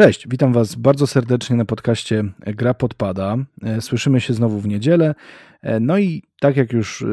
[0.00, 3.36] Cześć, witam Was bardzo serdecznie na podcaście Gra Podpada.
[3.62, 5.14] E, słyszymy się znowu w niedzielę.
[5.62, 7.06] E, no i tak jak już e,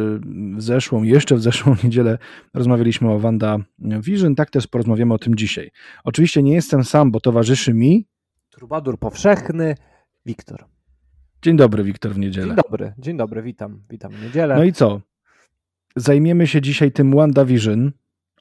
[0.55, 2.17] w zeszłą, jeszcze w zeszłą niedzielę
[2.53, 5.71] rozmawialiśmy o Wanda Vision, tak też porozmawiamy o tym dzisiaj.
[6.03, 8.07] Oczywiście nie jestem sam, bo towarzyszy mi
[8.49, 9.75] Trubadur powszechny,
[10.25, 10.65] Wiktor.
[11.41, 12.47] Dzień dobry, Wiktor, w niedzielę.
[12.47, 14.55] Dzień dobry, dzień dobry, witam, witam w niedzielę.
[14.55, 15.01] No i co?
[15.95, 17.91] Zajmiemy się dzisiaj tym WandaVision,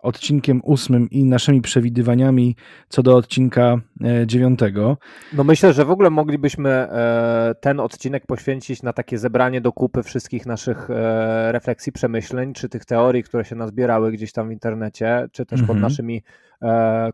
[0.03, 2.57] odcinkiem ósmym i naszymi przewidywaniami
[2.89, 4.97] co do odcinka e, dziewiątego.
[5.33, 10.03] No myślę, że w ogóle moglibyśmy e, ten odcinek poświęcić na takie zebranie do kupy
[10.03, 15.29] wszystkich naszych e, refleksji, przemyśleń, czy tych teorii, które się nazbierały gdzieś tam w internecie,
[15.33, 15.81] czy też pod mhm.
[15.81, 16.23] naszymi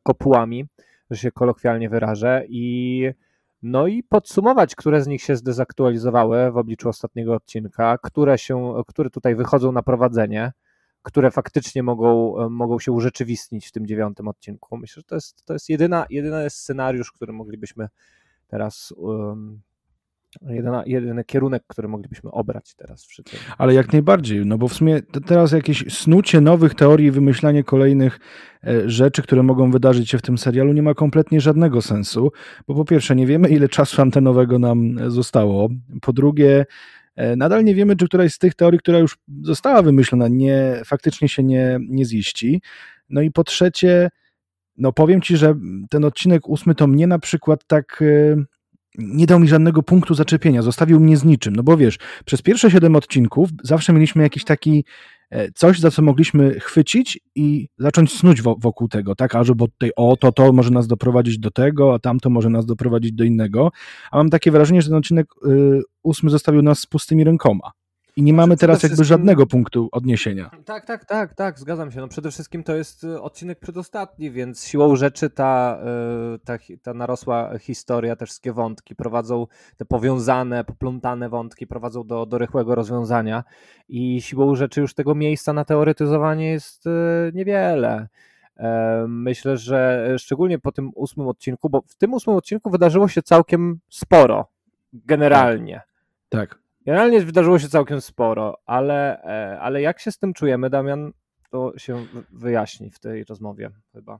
[0.02, 0.66] kopułami,
[1.10, 3.08] że się kolokwialnie wyrażę i
[3.62, 9.10] no i podsumować, które z nich się zdezaktualizowały w obliczu ostatniego odcinka, które, się, które
[9.10, 10.52] tutaj wychodzą na prowadzenie,
[11.02, 14.76] które faktycznie mogą, e, mogą się urzeczywistnić w tym dziewiątym odcinku.
[14.76, 17.88] Myślę, że to jest, to jest jedyna, jedyny scenariusz, który moglibyśmy
[18.48, 18.94] teraz.
[18.96, 19.60] Um,
[20.46, 23.40] jedyna, jedyny kierunek, który moglibyśmy obrać teraz przy tym.
[23.58, 28.20] Ale jak najbardziej, no bo w sumie teraz jakieś snucie nowych teorii, wymyślanie kolejnych
[28.64, 32.32] e, rzeczy, które mogą wydarzyć się w tym serialu nie ma kompletnie żadnego sensu,
[32.66, 35.68] bo po pierwsze nie wiemy ile czasu antenowego nam zostało,
[36.02, 36.66] po drugie E,
[37.16, 41.42] nadal nie wiemy, czy któraś z tych teorii, która już została wymyślona, nie, faktycznie się
[41.42, 42.62] nie, nie ziści.
[43.08, 44.08] No i po trzecie,
[44.76, 45.54] no powiem Ci, że
[45.90, 48.44] ten odcinek ósmy to mnie na przykład tak e,
[48.98, 52.70] nie dał mi żadnego punktu zaczepienia, zostawił mnie z niczym, no bo wiesz, przez pierwsze
[52.70, 54.84] siedem odcinków zawsze mieliśmy jakiś taki E,
[55.54, 59.90] coś, za co mogliśmy chwycić i zacząć snuć wokół tego, tak, a że bo tutaj
[59.96, 63.70] o, to, to może nas doprowadzić do tego, a tamto może nas doprowadzić do innego,
[64.10, 67.70] a mam takie wrażenie, że ten odcinek y, ósmy zostawił nas z pustymi rękoma.
[68.16, 70.50] I nie mamy teraz jakby żadnego punktu odniesienia.
[70.64, 72.00] Tak, tak, tak, tak, zgadzam się.
[72.00, 75.80] No przede wszystkim to jest y, odcinek przedostatni, więc siłą rzeczy ta,
[76.34, 79.46] y, ta, ta narosła historia, te wszystkie wątki prowadzą,
[79.76, 83.44] te powiązane, poplątane wątki prowadzą do, do rychłego rozwiązania
[83.88, 86.90] i siłą rzeczy już tego miejsca na teoretyzowanie jest y,
[87.34, 88.08] niewiele.
[88.56, 93.22] E, myślę, że szczególnie po tym ósmym odcinku, bo w tym ósmym odcinku wydarzyło się
[93.22, 94.46] całkiem sporo,
[94.92, 95.80] generalnie.
[96.28, 96.50] Tak.
[96.50, 96.61] tak.
[96.86, 101.12] Generalnie wydarzyło się całkiem sporo, ale, e, ale jak się z tym czujemy, Damian,
[101.50, 104.18] to się wyjaśni w tej rozmowie chyba.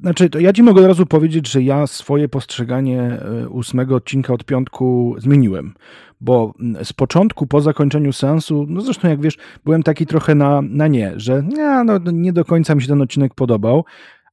[0.00, 4.32] Znaczy, to ja ci mogę od razu powiedzieć, że ja swoje postrzeganie e, ósmego odcinka
[4.32, 5.74] od piątku zmieniłem,
[6.20, 10.88] bo z początku, po zakończeniu seansu, no zresztą jak wiesz, byłem taki trochę na, na
[10.88, 13.84] nie, że nie, no, nie do końca mi się ten odcinek podobał,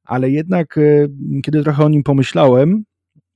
[0.03, 0.81] ale jednak e,
[1.43, 2.83] kiedy trochę o nim pomyślałem,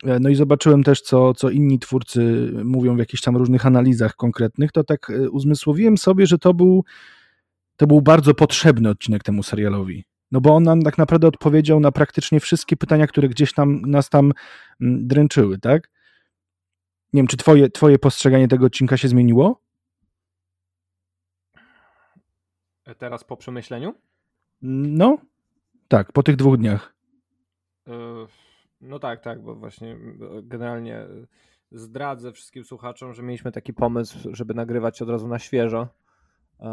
[0.04, 4.72] no i zobaczyłem też, co, co inni twórcy mówią w jakichś tam różnych analizach konkretnych,
[4.72, 6.84] to tak e, uzmysłowiłem sobie, że to był,
[7.78, 10.06] to był bardzo potrzebny odcinek temu serialowi.
[10.32, 14.10] No bo on nam tak naprawdę odpowiedział na praktycznie wszystkie pytania, które gdzieś tam nas
[14.10, 14.32] tam
[14.82, 15.90] mm, dręczyły, tak?
[17.14, 19.62] Nie wiem, czy twoje, twoje postrzeganie tego odcinka się zmieniło?
[22.86, 23.94] E, teraz po przemyśleniu?
[24.62, 25.18] No,
[25.88, 26.96] tak, po tych dwóch dniach.
[28.82, 29.98] No tak, tak, bo właśnie
[30.44, 31.08] generalnie
[31.72, 35.88] zdradzę wszystkim słuchaczom, że mieliśmy taki pomysł, żeby nagrywać od razu na świeżo.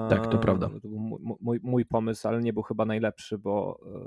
[0.08, 0.68] Tak, to prawda.
[0.68, 0.98] To był
[1.40, 3.98] mój, mój pomysł, ale nie był chyba najlepszy, bo e,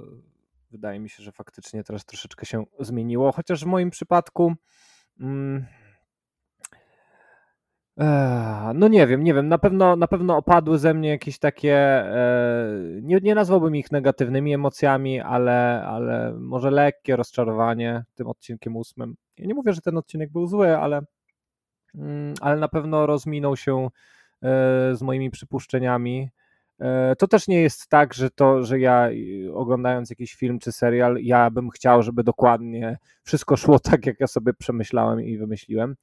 [0.72, 3.32] wydaje mi się, że faktycznie teraz troszeczkę się zmieniło.
[3.32, 4.54] Chociaż w moim przypadku.
[5.20, 5.66] Mm,
[8.74, 12.68] no nie wiem, nie wiem, na pewno, na pewno opadły ze mnie jakieś takie, e,
[13.02, 19.16] nie, nie nazwałbym ich negatywnymi emocjami, ale, ale może lekkie rozczarowanie tym odcinkiem ósmym.
[19.38, 21.02] Ja nie mówię, że ten odcinek był zły, ale,
[21.96, 23.90] mm, ale na pewno rozminął się e,
[24.96, 26.30] z moimi przypuszczeniami.
[26.80, 29.10] E, to też nie jest tak, że to, że ja
[29.54, 34.28] oglądając jakiś film czy serial, ja bym chciał, żeby dokładnie wszystko szło tak, jak ja
[34.28, 35.96] sobie przemyślałem i wymyśliłem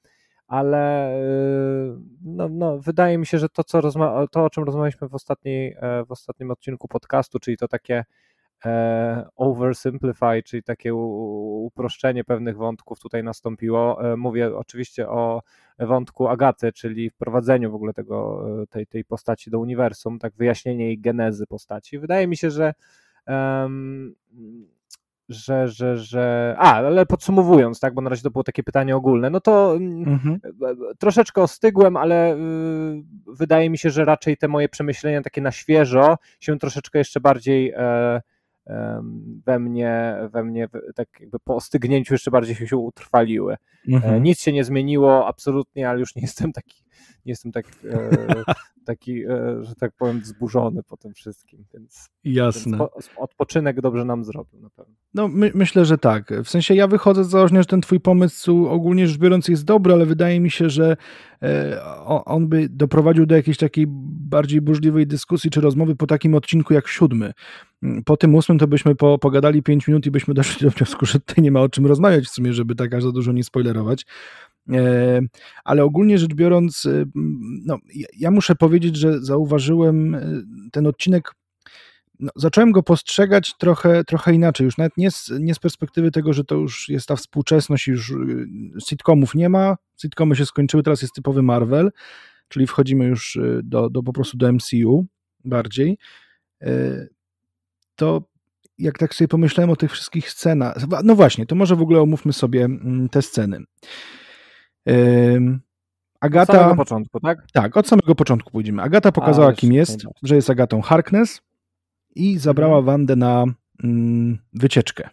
[0.49, 3.81] ale y, no, no, wydaje mi się, że to, co
[4.31, 8.05] to, o czym rozmawialiśmy w, ostatniej, e, w ostatnim odcinku podcastu, czyli to takie
[8.65, 14.13] e, oversimplify, czyli takie uproszczenie pewnych wątków tutaj nastąpiło.
[14.13, 15.43] E, mówię oczywiście o
[15.79, 20.99] wątku Agaty, czyli wprowadzeniu w ogóle tego, tej, tej postaci do uniwersum, tak wyjaśnienie jej
[20.99, 21.99] genezy postaci.
[21.99, 22.75] Wydaje mi się, że
[25.29, 26.55] że, że, że.
[26.59, 30.09] A, ale podsumowując, tak, bo na razie to było takie pytanie ogólne, no to mm,
[30.09, 30.41] mhm.
[30.99, 32.39] troszeczkę ostygłem, ale y,
[33.27, 37.73] wydaje mi się, że raczej te moje przemyślenia takie na świeżo się troszeczkę jeszcze bardziej
[37.77, 38.21] e,
[39.47, 43.53] we mnie, we mnie, tak jakby po ostygnięciu jeszcze bardziej się utrwaliły.
[43.53, 44.23] E, mhm.
[44.23, 46.85] Nic się nie zmieniło absolutnie, ale już nie jestem taki
[47.29, 48.11] jestem tak, e,
[48.87, 52.79] taki, e, że tak powiem, wzburzony po tym wszystkim, więc, Jasne.
[52.79, 54.95] Więc po, odpoczynek dobrze nam zrobił na pewno.
[55.15, 56.33] No my, myślę, że tak.
[56.45, 59.93] W sensie ja wychodzę z założenia, że ten twój pomysł ogólnie rzecz biorąc jest dobry,
[59.93, 60.97] ale wydaje mi się, że
[61.43, 66.75] e, on by doprowadził do jakiejś takiej bardziej burzliwej dyskusji czy rozmowy po takim odcinku
[66.75, 67.33] jak siódmy.
[68.05, 71.21] Po tym ósmym to byśmy po, pogadali pięć minut i byśmy doszli do wniosku, że
[71.21, 74.07] tutaj nie ma o czym rozmawiać w sumie, żeby tak aż za dużo nie spoilerować.
[74.73, 75.21] E,
[75.65, 77.05] ale ogólnie rzecz biorąc, e,
[77.65, 77.79] no,
[78.19, 80.21] ja muszę powiedzieć, że zauważyłem e,
[80.73, 81.35] ten odcinek.
[82.21, 86.33] No, zacząłem go postrzegać trochę, trochę inaczej, już nawet nie z, nie z perspektywy tego,
[86.33, 88.15] że to już jest ta współczesność, już
[88.89, 91.91] sitcomów nie ma, sitcomy się skończyły, teraz jest typowy Marvel,
[92.49, 95.07] czyli wchodzimy już do, do po prostu do MCU
[95.45, 95.99] bardziej.
[97.97, 98.23] To
[98.79, 102.33] jak tak sobie pomyślałem o tych wszystkich scenach, no właśnie, to może w ogóle omówmy
[102.33, 103.65] sobie mm, te sceny.
[106.21, 106.53] Agata.
[106.53, 107.47] Od samego początku, tak?
[107.53, 108.83] Tak, od samego początku pójdziemy.
[108.83, 111.41] Agata pokazała, A, kim jest, że jest Agatą Harkness
[112.15, 112.85] i zabrała mhm.
[112.85, 113.45] Wandę na
[113.85, 115.09] mm, wycieczkę.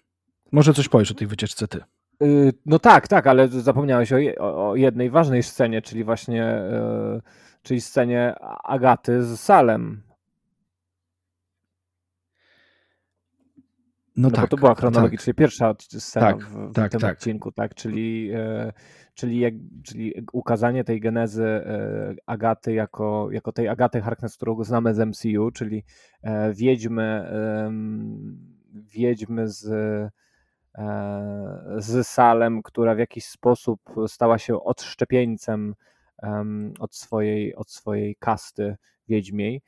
[0.52, 1.80] Może coś powiesz o tej wycieczce ty.
[2.24, 6.62] Y, no tak, tak, ale zapomniałeś o, o jednej ważnej scenie, czyli właśnie
[7.14, 7.22] yy,
[7.62, 10.02] czyli scenie Agaty z Salem.
[14.18, 14.42] No, no tak.
[14.42, 15.38] Bo to była chronologicznie tak.
[15.38, 17.14] pierwsza scena tak, w, tak, tym tak.
[17.18, 17.76] odcinku, tak?
[17.76, 18.72] Czyli yy,
[19.16, 19.54] czyli, jak,
[19.84, 25.52] czyli ukazanie tej genezy e, Agaty jako, jako tej Agaty Harkness, którą znamy z MCU,
[25.52, 25.84] czyli
[26.22, 27.32] e, wiedźmy,
[28.74, 30.10] wiedźmy z, e,
[31.78, 35.76] z Salem, która w jakiś sposób stała się odszczepieńcem
[36.80, 38.76] od swojej, od swojej kasty
[39.08, 39.62] wiedźmiej,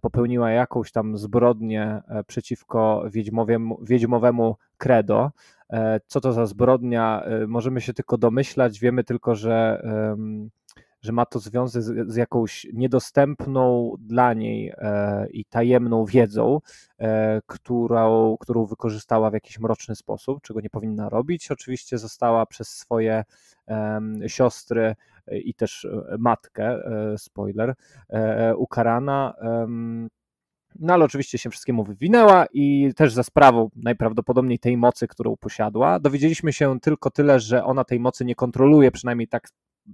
[0.00, 5.30] popełniła jakąś tam zbrodnię przeciwko wiedźmowemu, wiedźmowemu credo,
[5.72, 7.22] E, co to za zbrodnia?
[7.22, 9.82] E, możemy się tylko domyślać, wiemy tylko, że,
[11.02, 16.60] że ma to związek z, z jakąś niedostępną dla niej e, i tajemną wiedzą,
[17.46, 21.50] którą, którą wykorzystała w jakiś mroczny sposób, czego nie powinna robić.
[21.50, 23.24] Oczywiście została przez swoje
[24.26, 24.96] siostry
[25.32, 25.86] i też
[26.18, 26.78] matkę,
[27.16, 27.74] spoiler,
[28.56, 29.34] ukarana
[30.78, 36.00] no ale oczywiście się wszystkiemu wywinęła i też za sprawą najprawdopodobniej tej mocy, którą posiadła.
[36.00, 39.48] Dowiedzieliśmy się tylko tyle, że ona tej mocy nie kontroluje, przynajmniej tak,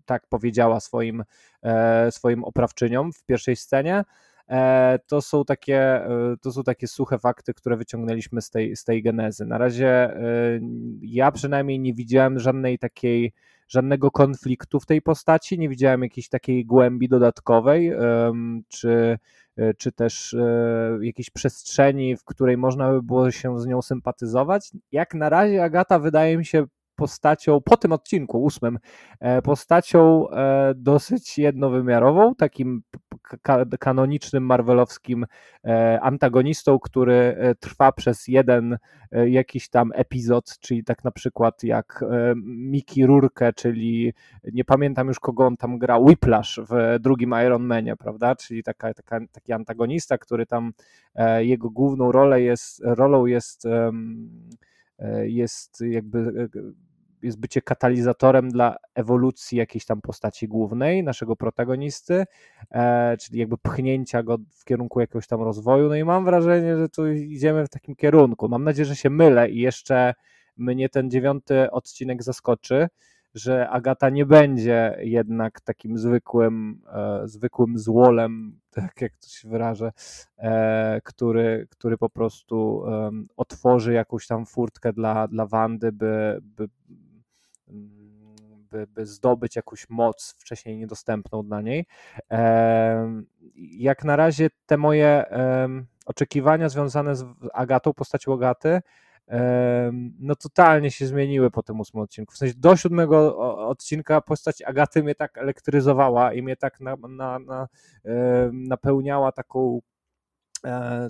[0.05, 1.25] tak powiedziała swoim,
[1.62, 4.05] e, swoim oprawczyniom w pierwszej scenie.
[4.49, 8.85] E, to są takie, e, to są takie suche fakty, które wyciągnęliśmy z tej, z
[8.85, 9.46] tej genezy.
[9.46, 10.20] Na razie e,
[11.02, 13.32] ja przynajmniej nie widziałem żadnej takiej,
[13.72, 17.92] żadnego konfliktu w tej postaci, nie widziałem jakiejś takiej głębi dodatkowej,
[18.69, 19.19] czy
[19.56, 24.70] E, czy też e, jakiejś przestrzeni, w której można by było się z nią sympatyzować.
[24.92, 26.64] Jak na razie Agata wydaje mi się
[27.02, 28.78] postacią, po tym odcinku ósmym,
[29.20, 30.26] e, postacią
[30.75, 32.82] dosyć jednowymiarową, takim
[33.78, 35.26] kanonicznym marvelowskim
[36.00, 38.78] antagonistą, który trwa przez jeden
[39.26, 42.04] jakiś tam epizod, czyli tak na przykład jak
[42.46, 44.12] Mickey Rourke, czyli
[44.52, 48.94] nie pamiętam już kogo on tam grał, Whiplash w drugim Iron Manie, prawda, czyli taka,
[48.94, 50.72] taka, taki antagonista, który tam
[51.38, 53.66] jego główną rolę jest, rolą jest
[55.22, 56.49] jest jakby
[57.22, 62.24] jest bycie katalizatorem dla ewolucji jakiejś tam postaci głównej, naszego protagonisty,
[62.70, 65.88] e, czyli jakby pchnięcia go w kierunku jakiegoś tam rozwoju.
[65.88, 68.48] No i mam wrażenie, że tu idziemy w takim kierunku.
[68.48, 70.14] Mam nadzieję, że się mylę i jeszcze
[70.56, 72.88] mnie ten dziewiąty odcinek zaskoczy,
[73.35, 79.92] że Agata nie będzie jednak takim zwykłym, e, zwykłym złolem, tak jak to się wyrażę,
[80.38, 86.68] e, który, który po prostu e, otworzy jakąś tam furtkę dla, dla Wandy, by, by
[88.71, 91.87] by, by zdobyć jakąś moc wcześniej niedostępną dla niej.
[93.57, 95.25] Jak na razie te moje
[96.07, 97.25] oczekiwania związane z
[97.55, 98.81] Agatą, postacią Agaty,
[100.19, 102.35] no totalnie się zmieniły po tym ósmym odcinku.
[102.35, 103.38] W sensie do siódmego
[103.69, 107.69] odcinka postać Agaty mnie tak elektryzowała i mnie tak na, na, na,
[108.52, 109.81] napełniała taką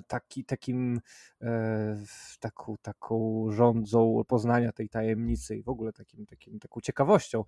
[0.07, 1.01] taki, takim,
[1.41, 1.97] e,
[2.39, 7.43] taką, taką rządzą poznania tej tajemnicy i w ogóle takim, takim, taką ciekawością.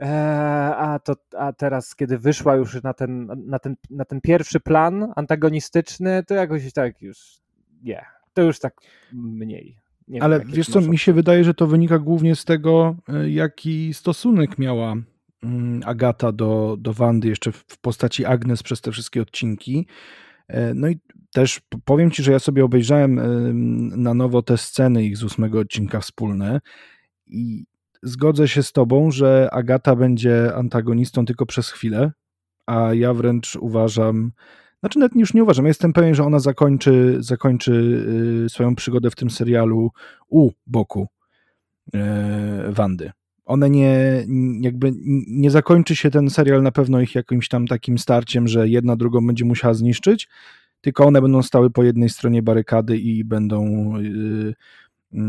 [0.00, 0.06] E,
[0.76, 5.12] a, to, a teraz, kiedy wyszła już na ten, na, ten, na ten pierwszy plan
[5.16, 7.40] antagonistyczny, to jakoś tak już
[7.82, 8.80] nie, to już tak
[9.12, 9.84] mniej.
[10.08, 14.58] Nie Ale wiesz co, mi się wydaje, że to wynika głównie z tego, jaki stosunek
[14.58, 14.94] miała
[15.42, 19.86] mm, Agata do, do Wandy jeszcze w postaci Agnes przez te wszystkie odcinki.
[20.48, 21.00] E, no i
[21.34, 23.20] też powiem Ci, że ja sobie obejrzałem
[24.02, 26.60] na nowo te sceny ich z ósmego odcinka wspólne
[27.26, 27.64] i
[28.02, 32.12] zgodzę się z Tobą, że Agata będzie antagonistą tylko przez chwilę,
[32.66, 34.32] a ja wręcz uważam,
[34.80, 37.72] znaczy nawet już nie uważam, jestem pewien, że ona zakończy, zakończy
[38.46, 39.90] y, swoją przygodę w tym serialu
[40.28, 41.08] u boku
[41.94, 41.98] y,
[42.68, 43.10] Wandy.
[43.44, 44.26] One nie,
[44.60, 44.92] jakby
[45.26, 49.26] nie zakończy się ten serial na pewno ich jakimś tam takim starciem, że jedna drugą
[49.26, 50.28] będzie musiała zniszczyć,
[50.84, 54.54] tylko one będą stały po jednej stronie barykady i będą yy,
[55.12, 55.20] yy,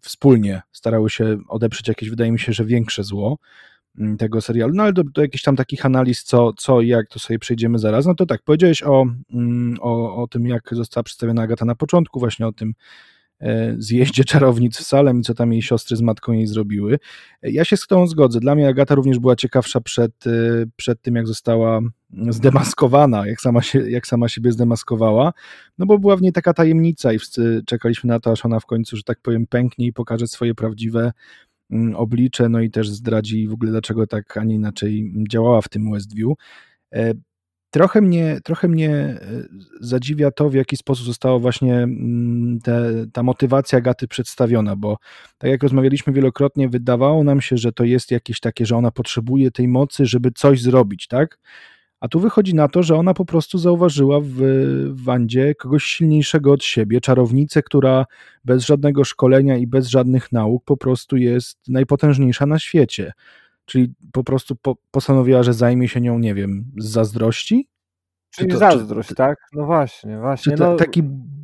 [0.00, 3.38] wspólnie starały się odeprzeć jakieś, wydaje mi się, że większe zło.
[3.98, 4.74] Mm, tego serialu.
[4.74, 7.78] No ale do, do jakichś tam takich analiz, co, co i jak, to sobie przejdziemy
[7.78, 8.06] zaraz.
[8.06, 12.20] No to tak, powiedziałeś o, mm, o, o tym, jak została przedstawiona Agata na początku,
[12.20, 12.74] właśnie o tym
[13.78, 16.98] zjeździe czarownic w Salem i co tam jej siostry z matką jej zrobiły.
[17.42, 18.40] Ja się z tą zgodzę.
[18.40, 20.30] Dla mnie Agata również była ciekawsza przed, e,
[20.76, 21.80] przed tym, jak została
[22.28, 25.32] zdemaskowana, jak sama, się, jak sama siebie zdemaskowała,
[25.78, 28.66] no bo była w niej taka tajemnica i wszyscy czekaliśmy na to, aż ona w
[28.66, 31.12] końcu, że tak powiem, pęknie i pokaże swoje prawdziwe
[31.70, 35.68] Mm, oblicze, no i też zdradzi w ogóle dlaczego tak, a nie inaczej działała w
[35.68, 36.32] tym Westview.
[37.70, 39.18] Trochę mnie, trochę mnie e,
[39.80, 44.98] zadziwia to, w jaki sposób została właśnie mm, te, ta motywacja Gaty przedstawiona, bo
[45.38, 49.50] tak jak rozmawialiśmy wielokrotnie, wydawało nam się, że to jest jakieś takie, że ona potrzebuje
[49.50, 51.38] tej mocy, żeby coś zrobić, tak?
[52.00, 54.40] A tu wychodzi na to, że ona po prostu zauważyła w
[54.90, 58.06] Wandzie kogoś silniejszego od siebie, czarownicę, która
[58.44, 63.12] bez żadnego szkolenia i bez żadnych nauk po prostu jest najpotężniejsza na świecie.
[63.70, 67.68] Czyli po prostu po, postanowiła, że zajmie się nią, nie wiem, z zazdrości?
[68.34, 69.38] Czyli to, zazdrość, czy, tak?
[69.52, 70.56] No właśnie, właśnie.
[70.56, 70.76] Czy no...
[70.76, 71.02] taki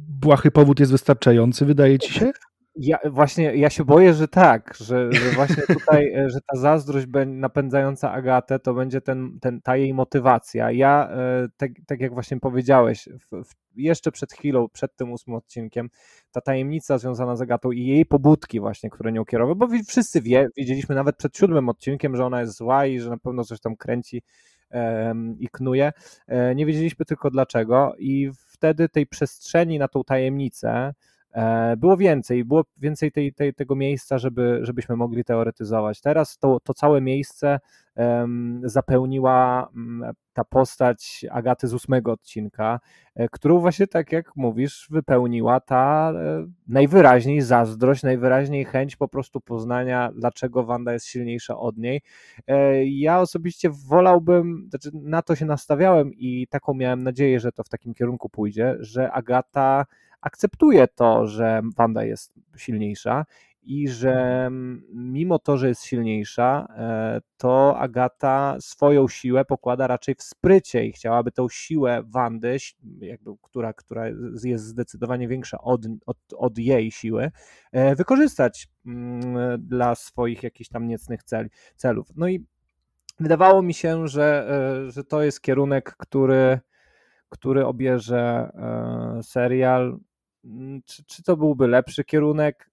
[0.09, 2.33] błahy powód jest wystarczający, wydaje ci się?
[2.77, 7.07] Ja właśnie, ja się boję, że tak, że, że właśnie tutaj, e, że ta zazdrość
[7.27, 10.71] napędzająca Agatę to będzie ten, ten, ta jej motywacja.
[10.71, 15.37] Ja, e, tak, tak jak właśnie powiedziałeś, w, w, jeszcze przed chwilą, przed tym ósmym
[15.37, 15.91] odcinkiem,
[16.33, 20.49] ta tajemnica związana z Agatą i jej pobudki właśnie, które nią kierowały, bo wszyscy wie,
[20.57, 23.77] wiedzieliśmy nawet przed siódmym odcinkiem, że ona jest zła i że na pewno coś tam
[23.77, 24.23] kręci
[25.39, 25.93] i knuje.
[26.27, 30.95] E, nie wiedzieliśmy tylko dlaczego i wtedy tej przestrzeni na tą tajemnicę,
[31.77, 36.01] było więcej, było więcej tej, tej, tego miejsca, żeby, żebyśmy mogli teoretyzować.
[36.01, 37.59] Teraz to, to całe miejsce
[38.65, 40.05] zapełniła um,
[40.37, 42.81] ta postać Agaty z ósmego odcinka,
[43.15, 49.41] e, którą właśnie tak jak mówisz, wypełniła ta e, najwyraźniej zazdrość, najwyraźniej chęć po prostu
[49.41, 52.03] poznania, dlaczego Wanda jest silniejsza od niej.
[52.47, 57.65] E, ja osobiście wolałbym, znaczy na to się nastawiałem i taką miałem nadzieję, że to
[57.65, 59.87] w takim kierunku pójdzie, że Agata
[60.27, 63.25] akceptuje to, że Wanda jest silniejsza
[63.63, 64.49] i że
[64.93, 70.93] mimo to, że jest silniejsza, e, to Agata swoją siłę pokłada raczej w sprycie i
[70.93, 72.57] chciałaby tą siłę Wandy,
[73.01, 74.09] jakby, która, która
[74.45, 77.31] jest zdecydowanie większa od, od, od jej siły,
[77.73, 82.09] e, wykorzystać mm, dla swoich jakichś tam niecnych cel, celów.
[82.17, 82.47] No i
[83.21, 84.49] wydawało mi się, że,
[84.87, 86.61] e, że to jest kierunek, który
[87.29, 88.51] który obierze
[89.23, 89.99] serial.
[90.47, 92.71] Mm, czy, czy to byłby lepszy kierunek?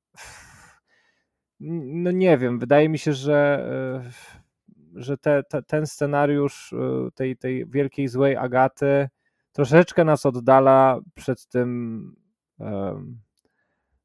[1.60, 3.68] No nie wiem, wydaje mi się, że,
[4.06, 9.10] e, że te, te, ten scenariusz e, tej, tej wielkiej złej Agaty
[9.51, 12.15] troszeczkę nas oddala przed tym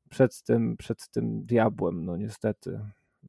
[0.09, 2.81] przed tym, przed tym diabłem, no niestety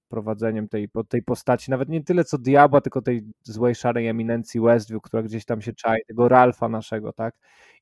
[0.10, 5.02] prowadzeniem tej, tej postaci, nawet nie tyle co diabła, tylko tej złej szarej eminencji Westview,
[5.02, 7.36] która gdzieś tam się czai, tego Ralfa naszego, tak?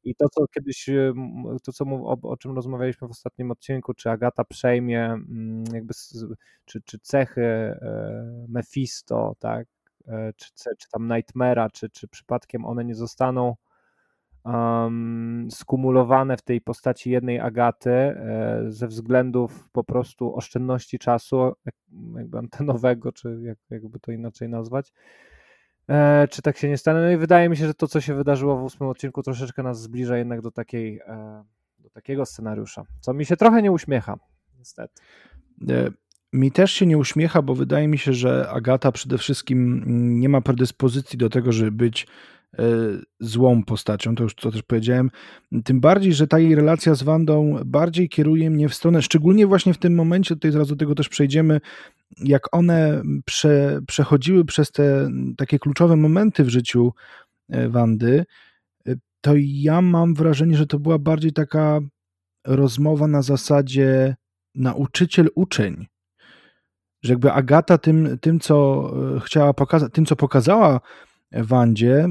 [0.04, 0.90] I to, co kiedyś,
[1.64, 5.94] to co o, o czym rozmawialiśmy w ostatnim odcinku, czy Agata przejmie mm, jakby,
[6.66, 9.68] czy, czy cechy e, Mephisto, tak?
[10.08, 13.56] E, czy, czy tam Nightmare'a, czy, czy przypadkiem one nie zostaną
[14.48, 21.54] um, skumulowane w tej postaci jednej Agaty e, ze względów po prostu oszczędności czasu
[22.16, 24.94] jakby antenowego, czy jak, jakby to inaczej nazwać.
[25.90, 27.00] E, czy tak się nie stanie?
[27.00, 29.82] No i wydaje mi się, że to, co się wydarzyło w ósmym odcinku, troszeczkę nas
[29.82, 31.44] zbliża jednak do, takiej, e,
[31.80, 34.18] do takiego scenariusza, co mi się trochę nie uśmiecha,
[34.58, 35.02] niestety.
[35.70, 35.90] E,
[36.34, 39.84] mi też się nie uśmiecha, bo wydaje mi się, że Agata przede wszystkim
[40.20, 42.08] nie ma predyspozycji do tego, żeby być
[43.20, 45.12] złą postacią, to już to też powiedziałem.
[45.64, 49.74] Tym bardziej, że ta jej relacja z Wandą bardziej kieruje mnie w stronę, szczególnie właśnie
[49.74, 51.62] w tym momencie, tutaj zaraz do tego też przejdziemy,
[52.18, 56.94] jak one prze, przechodziły przez te takie kluczowe momenty w życiu
[57.50, 58.26] e, Wandy,
[58.88, 61.80] e, to ja mam wrażenie, że to była bardziej taka
[62.46, 64.16] rozmowa na zasadzie
[64.56, 65.86] nauczyciel-uczeń.
[67.04, 70.80] Że jakby Agata tym, tym, co chciała pokazać, tym, co pokazała
[71.32, 72.08] Wandzie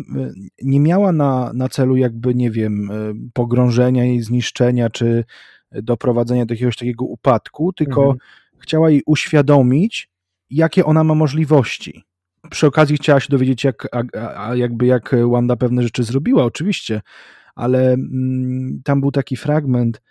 [0.63, 2.91] nie miała na, na celu jakby, nie wiem,
[3.33, 5.25] pogrążenia jej, zniszczenia, czy
[5.73, 8.19] doprowadzenia do jakiegoś takiego upadku, tylko mhm.
[8.59, 10.11] chciała jej uświadomić,
[10.51, 12.05] jakie ona ma możliwości.
[12.51, 14.03] przy okazji chciała się dowiedzieć, jak, a,
[14.49, 17.01] a jakby jak Wanda pewne rzeczy zrobiła, oczywiście,
[17.55, 20.03] ale mm, tam był taki fragment,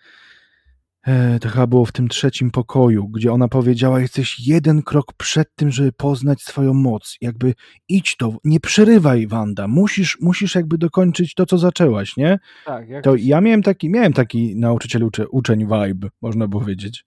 [1.41, 5.71] to chyba było w tym trzecim pokoju, gdzie ona powiedziała, jesteś jeden krok przed tym,
[5.71, 7.17] żeby poznać swoją moc.
[7.21, 7.53] Jakby
[7.89, 12.39] idź to, nie przerywaj Wanda, musisz, musisz jakby dokończyć to, co zaczęłaś, nie?
[12.65, 17.05] Tak, jak To ja miałem taki, miałem taki nauczyciel ucze, uczeń vibe, można powiedzieć.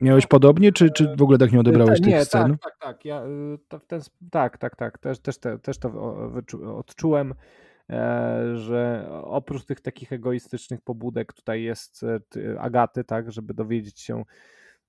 [0.00, 2.50] Miałeś podobnie, czy, czy w ogóle tak nie odebrałeś Ta- tych scen?
[2.50, 3.04] Tak, tak, tak.
[3.04, 4.98] Ja, y, to ten, tak, tak, tak.
[4.98, 5.88] Też, też, te, też to
[6.76, 7.34] odczułem, e,
[8.54, 14.22] że oprócz tych takich egoistycznych pobudek tutaj jest e, ty- Agaty, tak, żeby dowiedzieć się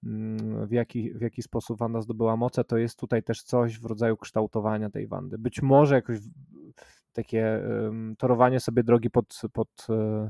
[0.03, 3.85] mm, w jaki, w jaki sposób Wanda zdobyła moce, to jest tutaj też coś w
[3.85, 5.37] rodzaju kształtowania tej Wandy.
[5.37, 6.19] Być może jakoś
[7.13, 7.61] takie
[8.17, 10.29] torowanie sobie drogi pod, pod, e,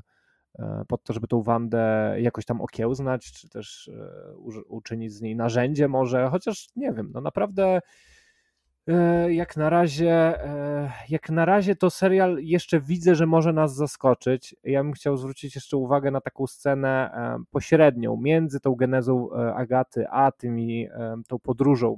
[0.60, 4.36] e, pod to, żeby tą Wandę jakoś tam okiełznać, czy też e,
[4.68, 7.82] uczynić z niej narzędzie może, chociaż nie wiem, no naprawdę e,
[9.30, 14.56] jak na razie e, jak na razie to serial jeszcze widzę, że może nas zaskoczyć.
[14.64, 19.56] Ja bym chciał zwrócić jeszcze uwagę na taką scenę e, pośrednią między tą genezą e,
[19.56, 21.98] Agaty a tymi, e, tą podróżą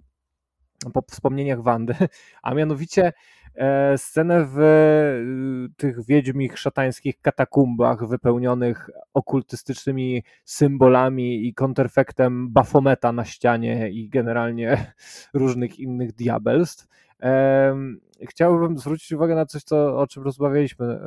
[0.94, 1.96] po wspomnieniach Wandy,
[2.44, 3.14] a mianowicie
[3.56, 13.26] e, scenę w y, tych wiedźmich szatańskich katakumbach wypełnionych okultystycznymi symbolami i kontrefektem Bafometa na
[13.26, 14.94] ścianie i generalnie
[15.34, 16.88] różnych innych diabelstw.
[18.30, 21.00] Chciałbym zwrócić uwagę na coś, co, o czym rozmawialiśmy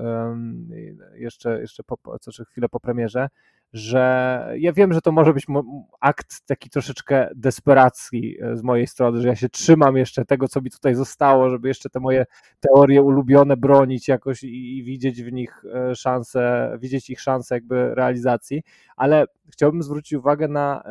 [1.15, 3.29] jeszcze, jeszcze po, znaczy chwilę po premierze,
[3.73, 5.47] że ja wiem, że to może być
[6.01, 10.61] akt taki troszeczkę desperacji e, z mojej strony, że ja się trzymam jeszcze tego, co
[10.61, 12.25] mi tutaj zostało, żeby jeszcze te moje
[12.61, 17.95] teorie ulubione bronić jakoś i, i widzieć w nich e, szansę, widzieć ich szansę jakby
[17.95, 18.63] realizacji,
[18.97, 20.83] ale chciałbym zwrócić uwagę na,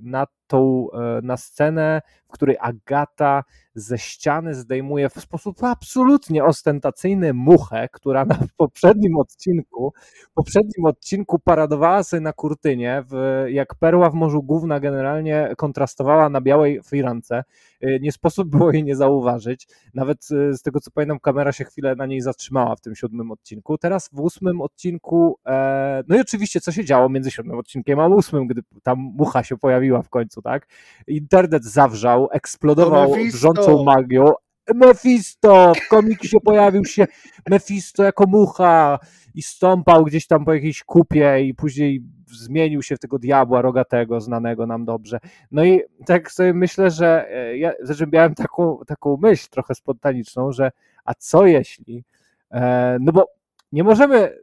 [0.00, 7.32] na tą, e, na scenę, w której Agata ze ściany zdejmuje w sposób absolutnie ostentacyjny
[7.34, 9.92] muchę, która na poprzednim odcinku
[10.34, 16.40] poprzednim odcinku paradowała sobie na kurtynie, w, jak perła w morzu główna generalnie kontrastowała na
[16.40, 17.44] białej firance.
[17.84, 19.68] Y, Nie sposób było jej nie zauważyć.
[19.94, 23.30] Nawet y, z tego co pamiętam, kamera się chwilę na niej zatrzymała w tym siódmym
[23.30, 23.78] odcinku.
[23.78, 28.06] Teraz w ósmym odcinku, e, no i oczywiście co się działo między siódmym odcinkiem a
[28.06, 30.66] ósmym, gdy ta mucha się pojawiła w końcu, tak?
[31.06, 34.32] Internet zawrzał, eksplodował wrzącą magią.
[34.74, 35.72] Mephisto!
[35.74, 37.06] W komiksie pojawił się
[37.50, 38.98] Mephisto jako mucha
[39.34, 44.20] i stąpał gdzieś tam po jakiejś kupie i później zmienił się w tego diabła rogatego,
[44.20, 45.18] znanego nam dobrze.
[45.50, 50.52] No i tak sobie myślę, że e, ja znaczy miałem taką, taką myśl trochę spontaniczną,
[50.52, 50.70] że
[51.04, 52.04] a co jeśli,
[52.50, 53.26] e, no bo
[53.72, 54.38] nie możemy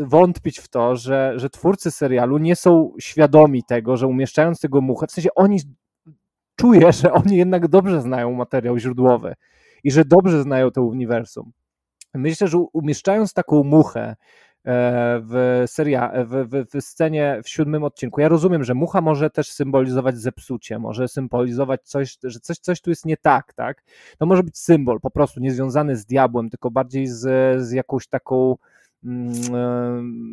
[0.00, 5.06] wątpić w to, że, że twórcy serialu nie są świadomi tego, że umieszczając tego muchę,
[5.06, 5.60] w sensie oni
[6.56, 9.34] czuję, że oni jednak dobrze znają materiał źródłowy
[9.84, 11.52] i że dobrze znają to uniwersum.
[12.14, 14.16] Myślę, że umieszczając taką muchę e,
[15.22, 18.20] w, seria, w, w, w scenie w siódmym odcinku.
[18.20, 22.90] Ja rozumiem, że mucha może też symbolizować zepsucie, może symbolizować coś, że coś, coś tu
[22.90, 23.82] jest nie tak, tak?
[24.18, 27.22] To może być symbol po prostu niezwiązany z diabłem, tylko bardziej z,
[27.62, 28.56] z jakąś taką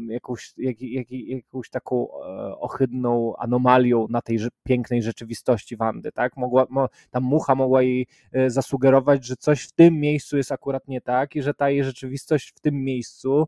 [0.08, 6.38] jakąś, jak, jak, jakąś taką e, ohydną anomalią na tej pięknej rzeczywistości Wandy, tak?
[6.38, 10.88] Mogła, mo, ta mucha mogła jej e, zasugerować, że coś w tym miejscu jest akurat
[10.88, 13.48] nie tak i że ta jej rzeczywistość w tym miejscu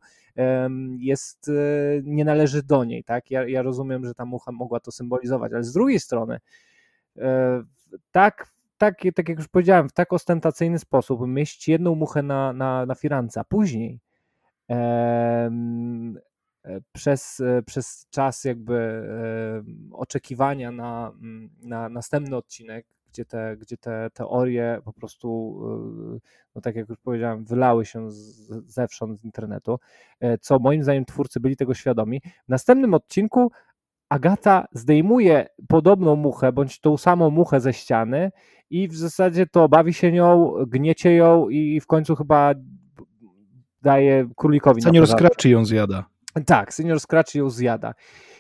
[0.99, 1.53] jest, e,
[2.03, 3.32] nie należy do niej, tak?
[3.32, 6.39] Ja, ja rozumiem, że ta mucha mogła to symbolizować, ale z drugiej strony
[7.17, 7.63] e,
[8.12, 12.86] tak, tak, tak jak już powiedziałem, w tak ostentacyjny sposób mieścić jedną muchę na, na,
[12.86, 14.07] na firance, a później e,
[16.93, 19.03] przez, e, przez czas jakby
[19.91, 21.12] oczekiwania na,
[21.62, 22.86] na następny odcinek,
[23.17, 25.60] gdzie te, gdzie te teorie po prostu,
[26.15, 26.19] e,
[26.56, 29.80] no tak jak już powiedziałem, wylały się z, zewsząd z internetu,
[30.19, 32.21] e, co moim zdaniem twórcy byli tego świadomi.
[32.45, 33.51] W następnym odcinku
[34.10, 38.32] Agata zdejmuje podobną muchę, bądź tą samą muchę ze ściany
[38.69, 42.53] i w zasadzie to bawi się nią, gniecie ją i w końcu chyba
[43.88, 45.17] daje królikowi Senior pożar.
[45.19, 46.06] Scratchy ją zjada.
[46.45, 47.93] Tak, senior Scratch ją zjada.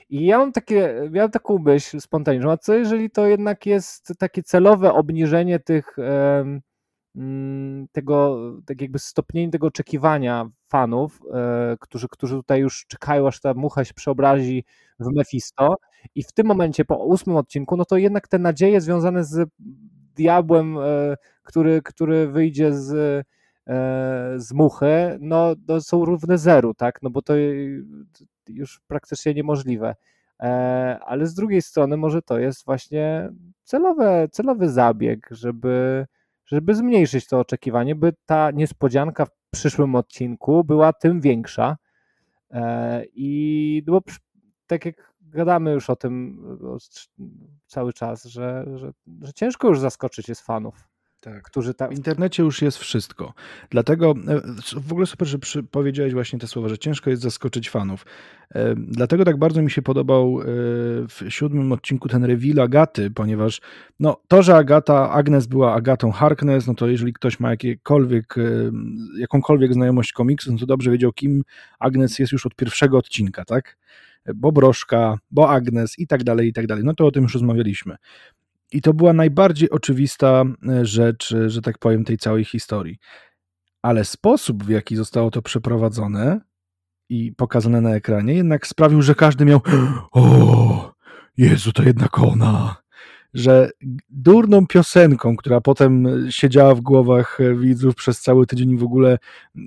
[0.09, 4.43] I ja mam takie, miałem taką myśl spontaniczną, a co jeżeli to jednak jest takie
[4.43, 5.95] celowe obniżenie tych,
[7.15, 13.39] mm, tego, tak jakby stopnienie tego oczekiwania fanów, e, którzy, którzy tutaj już czekają, aż
[13.39, 14.63] ta mucha się przeobrazi
[14.99, 15.75] w Mephisto
[16.15, 19.49] i w tym momencie, po ósmym odcinku, no to jednak te nadzieje związane z
[20.15, 23.25] diabłem, e, który, który wyjdzie z,
[24.37, 27.33] z muchy, no, no są równe zeru, tak, no bo to
[28.47, 29.95] już praktycznie niemożliwe.
[30.39, 33.29] E, Ale z drugiej strony może to jest właśnie
[33.63, 36.05] celowe, celowy zabieg, żeby,
[36.45, 41.77] żeby zmniejszyć to oczekiwanie, by ta niespodzianka w przyszłym odcinku była tym większa.
[42.51, 44.01] E, I bo
[44.67, 46.41] tak jak gadamy już o tym
[47.67, 50.87] cały czas, że, że, że ciężko już zaskoczyć jest fanów.
[51.21, 51.43] Tak.
[51.43, 51.89] Którzy tam...
[51.89, 53.33] W internecie już jest wszystko.
[53.69, 54.41] Dlatego e,
[54.81, 55.39] w ogóle super, że
[55.71, 58.05] powiedziałeś właśnie te słowa, że ciężko jest zaskoczyć fanów.
[58.55, 60.45] E, dlatego tak bardzo mi się podobał e,
[61.07, 63.61] w siódmym odcinku ten reveal Agaty, ponieważ
[63.99, 68.35] no, to, że Agata, Agnes była Agatą Harkness, no to jeżeli ktoś ma jakiekolwiek,
[69.17, 71.43] jakąkolwiek znajomość komiksu, no to dobrze wiedział, kim
[71.79, 73.77] Agnes jest już od pierwszego odcinka, tak?
[74.35, 76.83] bo Broszka, bo Agnes i tak dalej, i tak dalej.
[76.83, 77.95] No to o tym już rozmawialiśmy.
[78.71, 82.97] I to była najbardziej oczywista e, rzecz, e, że tak powiem, tej całej historii.
[83.81, 86.41] Ale sposób, w jaki zostało to przeprowadzone
[87.09, 89.61] i pokazane na ekranie, jednak sprawił, że każdy miał
[90.11, 90.93] o,
[91.37, 92.75] Jezu, to jednak ona.
[93.33, 93.69] Że
[94.09, 99.17] durną piosenką, która potem siedziała w głowach widzów przez cały tydzień i w ogóle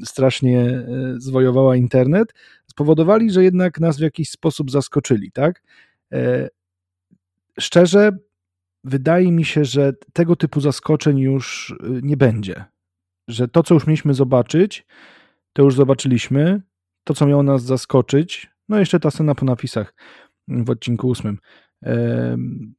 [0.04, 0.84] strasznie e,
[1.18, 2.34] zwojowała internet,
[2.66, 5.62] spowodowali, że jednak nas w jakiś sposób zaskoczyli, tak?
[7.60, 8.12] Szczerze,
[8.84, 12.64] wydaje mi się, że tego typu zaskoczeń już y, nie będzie.
[13.28, 14.86] Że to, co już mieliśmy zobaczyć,
[15.52, 16.62] to już zobaczyliśmy.
[17.04, 19.94] To, co miało nas zaskoczyć, no jeszcze ta scena po napisach
[20.48, 21.38] w odcinku ósmym.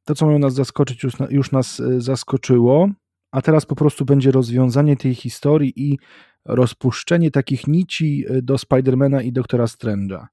[0.04, 2.90] To, co miało nas zaskoczyć, już, już nas y, zaskoczyło,
[3.32, 5.98] a teraz po prostu będzie rozwiązanie tej historii i
[6.44, 10.26] rozpuszczenie takich nici y, do Spidermana i Doktora Strange'a.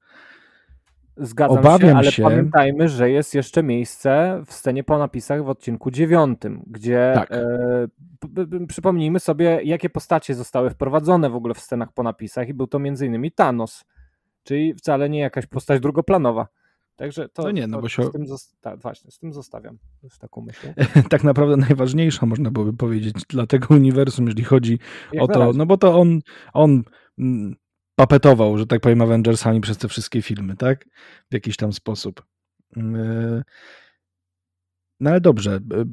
[1.20, 2.24] Zgadzam Obawiam się, ale się...
[2.24, 7.32] pamiętajmy, że jest jeszcze miejsce w scenie po napisach w odcinku dziewiątym, gdzie tak.
[7.32, 12.68] e, przypomnijmy sobie, jakie postacie zostały wprowadzone w ogóle w scenach po napisach i był
[12.68, 13.32] to m.in.
[13.36, 13.86] Thanos,
[14.44, 16.48] czyli wcale nie jakaś postać drugoplanowa.
[16.96, 18.04] Także to, no nie, no bo się...
[18.04, 18.26] z, tym
[18.78, 19.78] właśnie, z tym zostawiam
[20.10, 20.74] z taką myślą.
[21.10, 24.80] tak naprawdę najważniejsza, można byłoby powiedzieć, dla tego uniwersum, jeżeli chodzi
[25.14, 26.20] Jak o to, no bo to on,
[26.54, 26.84] on
[27.20, 27.56] mm,
[28.00, 30.86] papetował, że tak powiem, Avengersami przez te wszystkie filmy, tak?
[31.32, 32.26] W jakiś tam sposób.
[32.78, 33.44] Mm, e,
[35.00, 35.56] no ale dobrze.
[35.56, 35.86] E,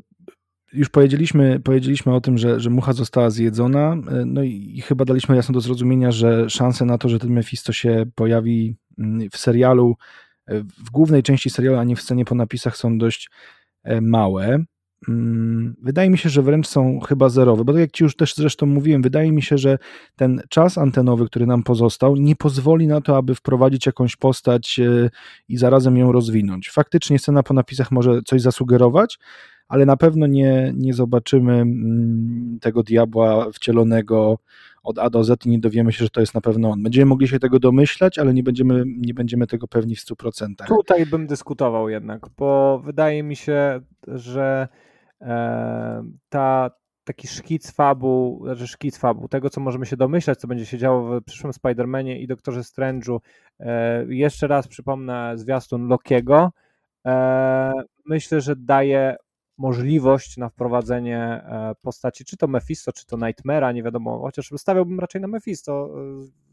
[0.73, 5.37] już powiedzieliśmy, powiedzieliśmy o tym, że, że mucha została zjedzona, e, no i, chyba daliśmy
[5.37, 9.97] jasno do zrozumienia, że szanse na to, że ten Mephisto się pojawi mm, w serialu,
[10.85, 13.31] w głównej części serialu, a nie w scenie po napisach są dość
[14.01, 14.64] małe.
[15.09, 18.35] Mm, wydaje mi się, że wręcz są chyba zerowe, bo tak jak Ci już też
[18.35, 19.79] zresztą mówiłem, wydaje mi się, że
[20.17, 25.11] ten czas antenowy, który nam pozostał, nie pozwoli na to, aby wprowadzić jakąś postać e,
[25.49, 26.71] i zarazem ją rozwinąć.
[26.71, 29.19] Faktycznie scena po napisach może coś zasugerować,
[29.69, 34.39] ale na pewno nie, nie zobaczymy mm, tego diabła wcielonego
[34.87, 36.83] od A do Z i nie dowiemy się, że to jest na pewno on.
[36.83, 40.55] Będziemy mogli się tego domyślać, ale nie będziemy, nie będziemy tego pewni w 100%.
[40.68, 44.68] Tutaj bym dyskutował jednak, bo wydaje mi się, że
[45.20, 46.70] e, ta,
[47.05, 51.20] taki szkic fabu, znaczy szkic fabu, tego co możemy się domyślać, co będzie się działo
[51.20, 53.18] w przyszłym Spider-Manie i Doktorze Strange'u.
[53.61, 56.51] E, jeszcze raz przypomnę zwiastun Lokiego.
[57.07, 57.72] E,
[58.07, 59.16] myślę, że daje
[59.59, 65.01] możliwość na wprowadzenie e, postaci, czy to Mephisto, czy to Nightmare'a, nie wiadomo, chociaż stawiałbym
[65.01, 66.47] raczej na Mephisto e,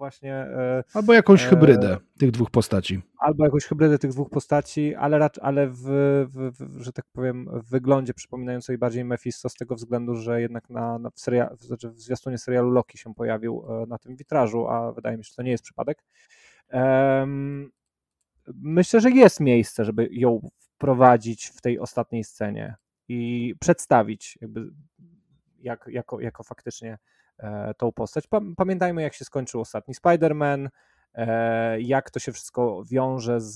[0.00, 0.34] właśnie.
[0.34, 3.02] E, albo jakąś hybrydę tych dwóch postaci.
[3.18, 5.82] Albo jakąś hybrydę tych dwóch postaci, ale, ale w,
[6.28, 10.70] w, w, że tak powiem, w wyglądzie przypominającej bardziej Mephisto z tego względu, że jednak
[10.70, 14.92] na, na w, seria, znaczy w zwiastunie serialu Loki się pojawił na tym witrażu, a
[14.92, 16.04] wydaje mi się, że to nie jest przypadek.
[16.72, 17.70] Um,
[18.54, 20.40] myślę, że jest miejsce, żeby ją
[20.80, 22.74] wprowadzić w tej ostatniej scenie
[23.08, 24.70] i przedstawić jakby
[25.58, 26.98] jak, jako, jako faktycznie
[27.38, 28.24] e, tą postać.
[28.56, 30.68] Pamiętajmy, jak się skończył ostatni Spider-Man,
[31.14, 33.54] e, jak to się wszystko wiąże z,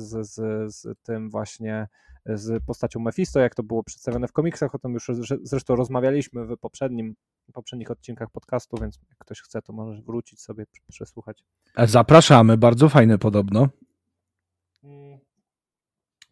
[0.00, 1.88] z, z, z tym właśnie
[2.26, 5.10] z postacią Mephisto, jak to było przedstawione w komiksach, o tym już
[5.42, 7.14] zresztą rozmawialiśmy w poprzednim,
[7.52, 11.44] poprzednich odcinkach podcastu, więc jak ktoś chce, to może wrócić sobie, przesłuchać.
[11.78, 13.68] Zapraszamy, bardzo fajne podobno.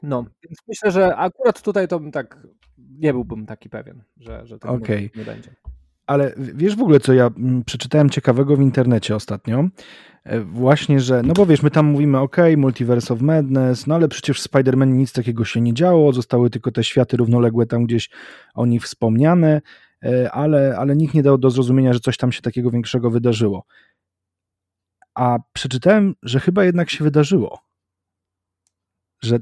[0.03, 2.39] No, więc myślę, że akurat tutaj to bym tak,
[2.79, 5.11] nie byłbym taki pewien, że, że tego okay.
[5.17, 5.55] nie będzie.
[6.07, 9.65] Ale wiesz w ogóle, co ja mm, przeczytałem ciekawego w internecie ostatnio?
[10.25, 14.09] E, właśnie, że, no bo wiesz, my tam mówimy, ok, Multiverse of Madness, no ale
[14.09, 18.11] przecież w Spider-Man nic takiego się nie działo, zostały tylko te światy równoległe tam gdzieś
[18.55, 19.61] o nich wspomniane,
[20.05, 23.65] e, ale, ale nikt nie dał do zrozumienia, że coś tam się takiego większego wydarzyło.
[25.15, 27.59] A przeczytałem, że chyba jednak się wydarzyło.
[29.23, 29.39] Że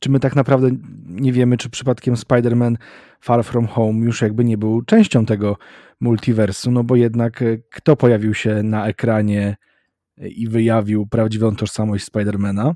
[0.00, 0.70] czy my tak naprawdę
[1.06, 2.76] nie wiemy, czy przypadkiem Spider-Man
[3.20, 5.56] Far From Home już jakby nie był częścią tego
[6.00, 9.56] multiversu, no bo jednak e, kto pojawił się na ekranie
[10.16, 12.74] i wyjawił prawdziwą tożsamość Spidermana?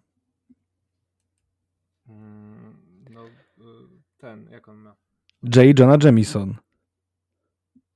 [2.09, 2.77] Mm,
[3.11, 3.25] no,
[4.19, 4.95] ten, jak on ma?
[5.43, 5.79] J.
[5.79, 6.55] Jonah Jamison.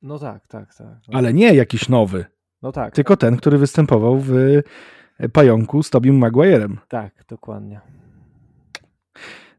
[0.03, 0.99] No tak, tak, tak.
[1.13, 2.25] Ale nie jakiś nowy,
[2.63, 4.33] No tak, tylko ten, który występował w
[5.19, 6.79] e, Pająku z Tobim Maguirem.
[6.89, 7.81] tak, dokładnie.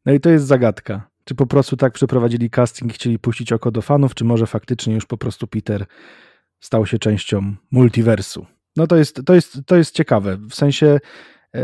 [0.05, 1.09] No i to jest zagadka.
[1.23, 4.93] Czy po prostu tak przeprowadzili casting i chcieli puścić oko do fanów, czy może faktycznie
[4.93, 5.85] już po prostu Peter
[6.59, 8.45] stał się częścią multiversu.
[8.75, 10.37] No to jest, to jest, to jest ciekawe.
[10.49, 10.99] W sensie,
[11.55, 11.61] e,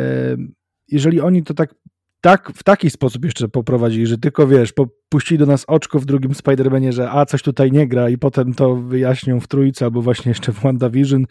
[0.87, 1.75] jeżeli oni to tak,
[2.21, 4.73] tak w taki sposób jeszcze poprowadzili, że tylko wiesz,
[5.09, 8.53] puścili do nas oczko w drugim Spider-Manie, że a coś tutaj nie gra i potem
[8.53, 11.25] to wyjaśnią w trójce albo właśnie jeszcze w WandaVision,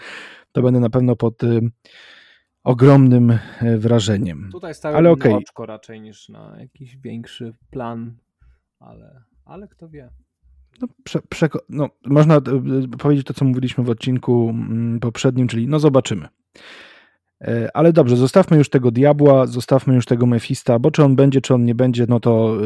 [0.53, 1.61] to będę na pewno pod y,
[2.64, 3.38] ogromnym e,
[3.79, 4.48] wrażeniem.
[4.53, 5.33] Tutaj stawiam Ale na okej.
[5.33, 8.16] oczko raczej niż na jakiś większy plan,
[8.81, 10.11] ale, ale kto wie.
[10.81, 15.68] No, prze, przeko- no, można y, powiedzieć to, co mówiliśmy w odcinku mm, poprzednim, czyli
[15.68, 16.29] no zobaczymy.
[17.40, 21.40] E, Ale dobrze, zostawmy już tego diabła, zostawmy już tego Mefista, bo czy on będzie,
[21.40, 22.57] czy on nie będzie, no to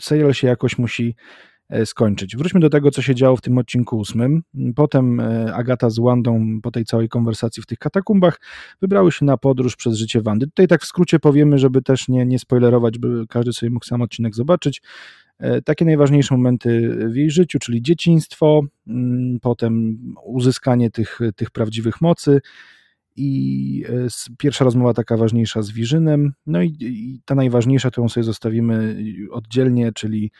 [0.00, 2.36] serial się jakoś musi e, skończyć.
[2.36, 4.42] Wróćmy do tego, co się działo w tym odcinku ósmym.
[4.76, 8.40] Potem e, Agata z Wandą po tej całej konwersacji w tych katakumbach
[8.82, 10.46] wybrały się na podróż przez życie Wandy.
[10.46, 14.02] Tutaj tak w skrócie powiemy, żeby też nie, nie spoilerować, by każdy sobie mógł sam
[14.02, 14.82] odcinek zobaczyć.
[15.38, 22.00] E, Takie najważniejsze momenty w jej życiu, czyli dzieciństwo, mm, potem uzyskanie tych, tych prawdziwych
[22.00, 22.40] mocy
[23.16, 28.24] i e, pierwsza rozmowa taka ważniejsza z Wirzynem, no i, i ta najważniejsza, którą sobie
[28.24, 28.96] zostawimy
[29.30, 30.30] oddzielnie, czyli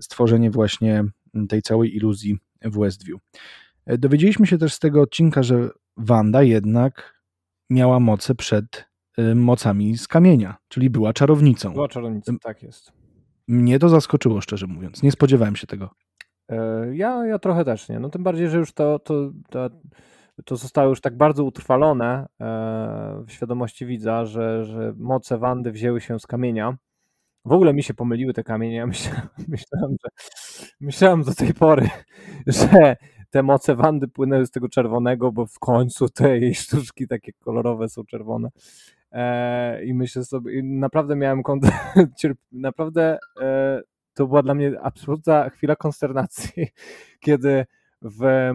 [0.00, 1.04] stworzenie właśnie
[1.48, 3.18] tej całej iluzji w Westview.
[3.86, 7.22] E, Dowiedzieliśmy się też z tego odcinka, że Wanda jednak
[7.70, 8.86] miała moce przed
[9.18, 11.72] e, mocami z kamienia, czyli była czarownicą.
[11.72, 12.38] Była czarownica, Ym.
[12.38, 12.92] tak jest.
[13.48, 15.02] Mnie to zaskoczyło, szczerze mówiąc.
[15.02, 15.90] Nie spodziewałem się tego.
[16.48, 16.56] E,
[16.96, 18.00] Ja, ja trochę też nie.
[18.00, 19.70] No tym bardziej, że już to, to, to,
[20.44, 26.00] to zostało już tak bardzo utrwalone e, w świadomości widza, że, że moce Wandy wzięły
[26.00, 26.76] się z kamienia.
[27.44, 28.76] W ogóle mi się pomyliły te kamienie.
[28.76, 30.10] Ja myślałem, myślałem, że,
[30.80, 31.88] myślałem do tej pory,
[32.46, 32.96] że
[33.30, 37.88] te moce Wandy płynęły z tego czerwonego, bo w końcu te jej sztuczki takie kolorowe
[37.88, 38.48] są czerwone.
[39.12, 41.70] E, I myślę sobie, naprawdę miałem kont-
[42.52, 43.82] naprawdę e,
[44.14, 46.68] to była dla mnie absolutna chwila konsternacji,
[47.20, 47.66] kiedy
[48.02, 48.50] w,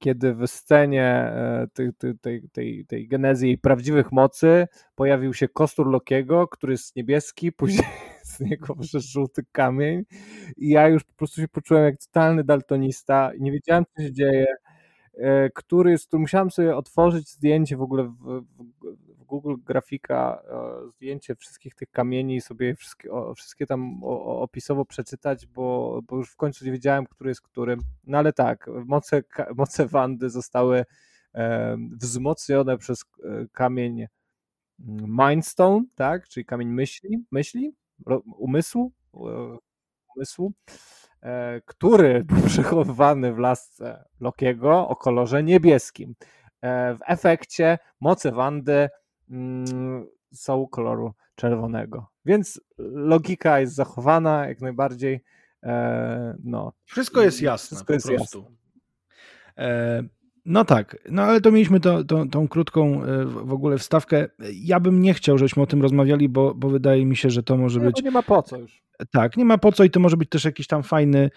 [0.00, 5.86] kiedy w scenie e, tej, tej, tej, tej, genezji jej prawdziwych mocy pojawił się kostur
[5.90, 7.86] Lokiego, który jest niebieski, później
[8.22, 10.02] z niego wyszedł żółty kamień.
[10.56, 13.34] I ja już po prostu się poczułem jak totalny daltonista.
[13.34, 14.46] I nie wiedziałem, co się dzieje,
[15.14, 20.88] e, który, z którym musiałem sobie otworzyć zdjęcie w ogóle w, w Google Grafika, e,
[20.90, 26.36] zdjęcie wszystkich tych kamieni i sobie wszystkie, wszystkie tam opisowo przeczytać, bo, bo już w
[26.36, 27.80] końcu nie wiedziałem, który jest którym.
[28.04, 29.22] No ale tak, moce,
[29.56, 30.84] moce Wandy zostały
[31.34, 37.74] e, wzmocnione przez e, kamień mm, Mindstone, tak, czyli kamień myśli, myśli,
[38.38, 38.92] umysłu,
[40.16, 40.52] umysłu,
[41.64, 46.14] który był przechowywany w lasce Lokiego o kolorze niebieskim.
[46.62, 48.88] W efekcie moce Wandy
[50.32, 52.06] są koloru czerwonego.
[52.24, 55.20] Więc logika jest zachowana jak najbardziej.
[55.62, 57.76] E, no, Wszystko jest jasne.
[57.76, 58.38] Wszystko jest po prostu.
[58.38, 58.56] jasne.
[59.58, 60.02] E,
[60.44, 64.28] no tak, no ale to mieliśmy to, to, tą krótką e, w ogóle wstawkę.
[64.54, 67.56] Ja bym nie chciał, żebyśmy o tym rozmawiali, bo, bo wydaje mi się, że to
[67.56, 68.02] może Nie, być.
[68.02, 68.82] nie ma po co już.
[69.10, 71.30] Tak, nie ma po co i to może być też jakiś tam fajny,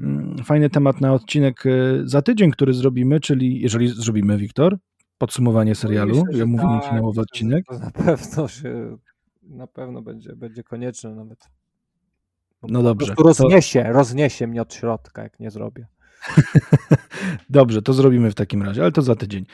[0.00, 1.64] mm, fajny temat na odcinek
[2.04, 4.78] za tydzień, który zrobimy, czyli jeżeli zrobimy, Wiktor,
[5.22, 6.24] podsumowanie serialu.
[6.24, 7.64] Myślę, ja mówię tak, finałowy odcinek.
[7.80, 8.96] Na pewno się,
[9.42, 11.38] na pewno będzie, będzie konieczne nawet.
[12.62, 15.86] Bo No po dobrze, prostu to- rozniesie, rozniesie mnie od środka, jak nie zrobię.
[17.50, 19.46] Dobrze, to zrobimy w takim razie, ale to za tydzień.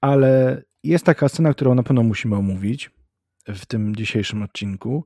[0.00, 2.90] Ale jest taka scena, którą na pewno musimy omówić
[3.48, 5.04] w tym dzisiejszym odcinku,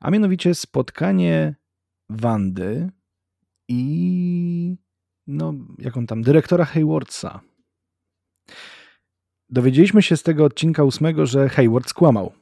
[0.00, 1.54] a mianowicie spotkanie
[2.10, 2.90] Wandy
[3.68, 4.76] i
[5.26, 7.40] no, jak on tam, dyrektora Haywardsa.
[9.50, 12.32] Dowiedzieliśmy się z tego odcinka ósmego, że Hayward skłamał.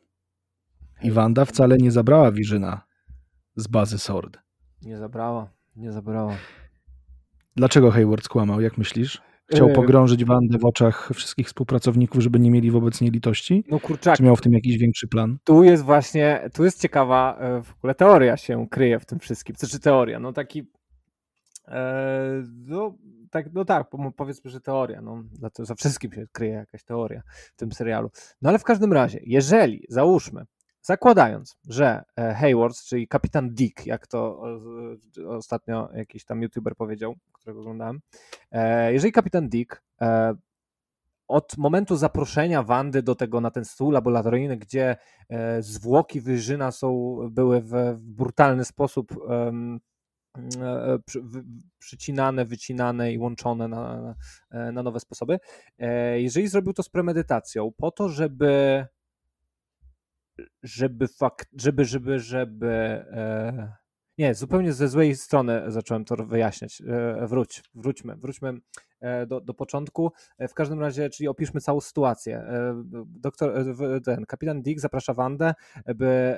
[1.03, 2.81] I Wanda wcale nie zabrała Wirzyna
[3.57, 4.38] z bazy SWORD.
[4.83, 6.37] Nie zabrała, nie zabrała.
[7.57, 9.23] Dlaczego Hayward skłamał, jak myślisz?
[9.47, 13.64] Chciał E, pogrążyć Wandę w oczach wszystkich współpracowników, żeby nie mieli wobec niej litości?
[13.70, 15.38] No kurczak, Czy miał w tym jakiś większy plan?
[15.44, 19.57] tu jest właśnie, tu jest ciekawa e, w ogóle teoria się kryje w tym wszystkim.
[19.57, 20.20] Co czy teoria?
[20.20, 20.70] No taki,
[22.66, 22.94] no,
[23.31, 25.03] tak, no tak, po- powiedzmy, że teoria.
[25.03, 28.11] No, za, to, za wszystkim się kryje jakaś teoria w tym serialu.
[28.42, 30.44] No ale w każdym razie, jeżeli, załóżmy,
[30.83, 34.42] zakładając, że e, Hayward, czyli kapitan Dick, jak to
[35.29, 38.00] ostatnio jakiś tam youtuber powiedział, którego oglądałem,
[38.53, 40.35] e, jeżeli kapitan Dick e,
[41.29, 44.96] od momentu zaproszenia Wandy do tego na ten stół laboratoryjny, gdzie
[45.29, 49.14] e, zwłoki wyżyna są, były w, brutalny sposób
[51.79, 54.14] przycinane, wycinane i łączone na,
[54.51, 55.38] na nowe sposoby.
[56.14, 58.87] Jeżeli zrobił to z premedytacją, po to, żeby
[60.62, 63.73] żeby fakt, żeby, żeby, żeby e,
[64.18, 66.83] nie, zupełnie ze złej strony zacząłem to wyjaśniać.
[66.87, 68.55] E, wróć, wróćmy, wróćmy
[69.01, 70.12] e, do, do początku.
[70.38, 72.44] E, w każdym razie, czyli opiszmy całą sytuację.
[73.07, 73.53] Doktor,
[74.05, 75.55] ten kapitan Dick zaprasza Wandę,
[75.94, 76.37] by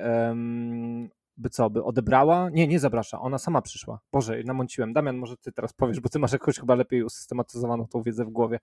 [1.37, 2.49] by co, by odebrała?
[2.49, 3.99] Nie, nie zaprasza, ona sama przyszła.
[4.11, 4.93] Boże, namąciłem.
[4.93, 8.29] Damian, może ty teraz powiesz, bo ty masz jakoś chyba lepiej usystematyzowaną tą wiedzę w
[8.29, 8.59] głowie.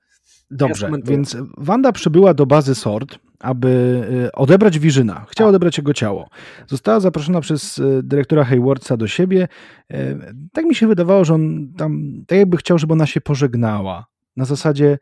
[0.50, 3.68] Dobrze, ja więc Wanda przybyła do bazy SORT, aby
[4.26, 5.26] y, odebrać Wirzyna.
[5.28, 6.28] Chciała odebrać jego ciało.
[6.66, 9.48] Została zaproszona przez y, dyrektora Haywardsa do siebie.
[9.92, 10.18] Y,
[10.52, 14.06] tak mi się wydawało, że on tam, tak jakby chciał, żeby ona się pożegnała.
[14.36, 14.98] Na zasadzie,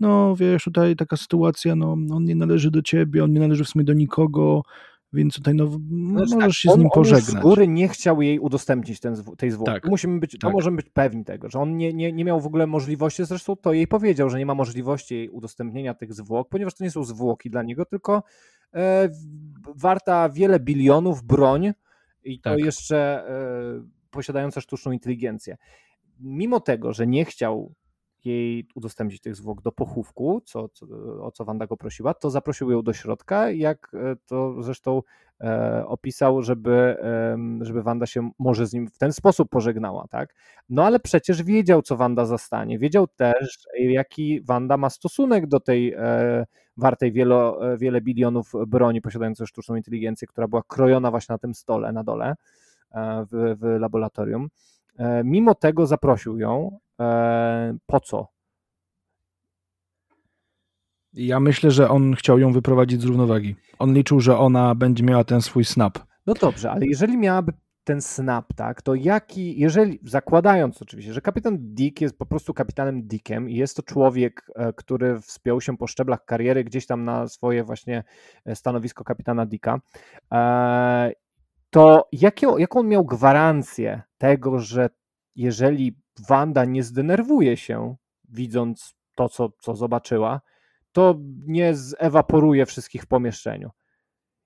[0.00, 3.68] no wiesz, tutaj taka sytuacja, no on nie należy do ciebie, on nie należy w
[3.68, 4.62] sumie do nikogo,
[5.14, 7.34] więc tutaj no, znaczy, możesz tak, się on, z nim pożegnać.
[7.34, 9.72] On z góry nie chciał jej udostępnić ten, tej zwłoki.
[9.72, 10.40] Tak, Musimy być, tak.
[10.40, 13.56] To możemy być pewni tego, że on nie, nie, nie miał w ogóle możliwości, zresztą
[13.56, 17.04] to jej powiedział, że nie ma możliwości jej udostępnienia tych zwłok, ponieważ to nie są
[17.04, 18.22] zwłoki dla niego, tylko
[18.74, 19.08] e,
[19.76, 21.72] warta wiele bilionów broń
[22.24, 22.58] i to tak.
[22.58, 23.34] jeszcze e,
[24.10, 25.56] posiadająca sztuczną inteligencję.
[26.20, 27.74] Mimo tego, że nie chciał
[28.26, 30.86] jej udostępnić tych zwłok do pochówku, co, co,
[31.24, 35.02] o co Wanda go prosiła, to zaprosił ją do środka, jak e, to zresztą
[35.40, 40.34] e, opisał, żeby, e, żeby Wanda się może z nim w ten sposób pożegnała, tak?
[40.68, 42.78] No ale przecież wiedział, co Wanda zastanie.
[42.78, 49.00] Wiedział też, jaki Wanda ma stosunek do tej e, wartej wielo, e, wiele bilionów broni
[49.00, 52.34] posiadającej sztuczną inteligencję, która była krojona właśnie na tym stole na dole
[52.94, 54.48] e, w, w laboratorium.
[55.24, 56.78] Mimo tego zaprosił ją,
[57.86, 58.28] po co?
[61.12, 63.56] Ja myślę, że on chciał ją wyprowadzić z równowagi.
[63.78, 65.98] On liczył, że ona będzie miała ten swój snap.
[66.26, 67.52] No dobrze, ale jeżeli miałaby
[67.84, 73.02] ten snap, tak, to jaki, jeżeli, zakładając oczywiście, że kapitan Dick jest po prostu kapitanem
[73.02, 77.28] Dickiem i jest to człowiek, e, który wspiął się po szczeblach kariery gdzieś tam na
[77.28, 78.04] swoje właśnie
[78.44, 79.80] e, stanowisko kapitana Dicka,
[81.70, 84.90] to jakie, jaką on miał gwarancję tego, że
[85.36, 87.96] jeżeli Wanda nie zdenerwuje się,
[88.28, 90.40] widząc to, co, co zobaczyła,
[90.92, 91.14] to
[91.46, 93.70] nie zewaporuje wszystkich w pomieszczeniu.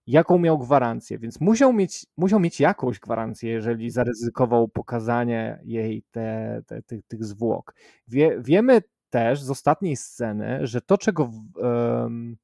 [0.06, 1.18] Jaką miał gwarancję?
[1.18, 7.24] Więc musiał mieć, musiał mieć jakąś gwarancję, jeżeli zaryzykował pokazanie jej te, te, te tych
[7.24, 7.74] zwłok.
[8.08, 12.36] Wie, wiemy też z ostatniej sceny, że to, czego, um,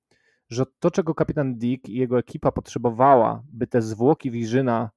[0.50, 4.90] że to, czego kapitan Dick i jego ekipa potrzebowała, by te zwłoki Wirzyna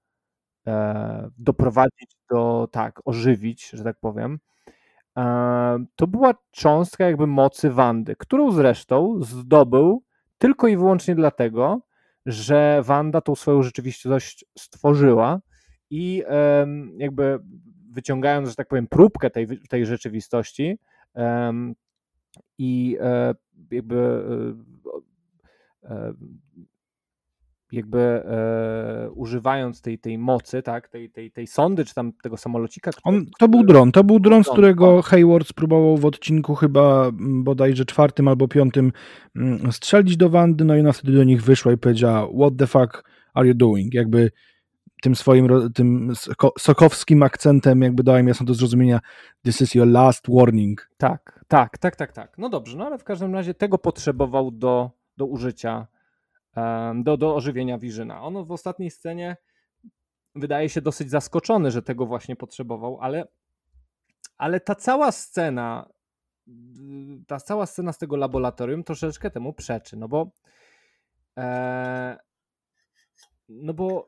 [1.37, 4.39] doprowadzić do, tak, ożywić, że tak powiem,
[5.17, 10.03] e, to była cząstka jakby mocy Wandy, którą zresztą zdobył
[10.37, 11.81] tylko i wyłącznie dlatego,
[12.25, 15.39] że Wanda tą swoją rzeczywistość stworzyła
[15.89, 16.23] i
[16.97, 17.39] jakby
[17.91, 20.79] wyciągając, że tak powiem, próbkę tej, tej rzeczywistości
[22.57, 23.33] i e,
[23.71, 24.23] jakby
[27.71, 32.91] jakby e, używając tej, tej mocy, tak, tej, tej, tej sondy, czy tam tego samolocika.
[32.91, 37.09] Który, On, to był dron, to był dron, z którego Hayward spróbował w odcinku chyba
[37.19, 38.91] bodajże czwartym albo piątym
[39.71, 43.03] strzelić do Wandy, no i ona wtedy do nich wyszła i powiedziała what the fuck
[43.33, 43.93] are you doing?
[43.93, 44.31] Jakby
[45.01, 46.13] tym swoim tym
[46.59, 48.99] sokowskim akcentem jakby dała im jasno do zrozumienia
[49.43, 50.89] this is your last warning.
[50.97, 52.37] Tak, tak, tak, tak, tak.
[52.37, 55.87] No dobrze, no ale w każdym razie tego potrzebował do, do użycia
[56.95, 58.21] do, do ożywienia Wirzyna.
[58.21, 59.37] On w ostatniej scenie
[60.35, 63.27] wydaje się dosyć zaskoczony, że tego właśnie potrzebował, ale,
[64.37, 65.89] ale ta cała scena,
[67.27, 70.31] ta cała scena z tego laboratorium troszeczkę temu przeczy, no bo
[71.37, 72.17] e,
[73.49, 74.07] no bo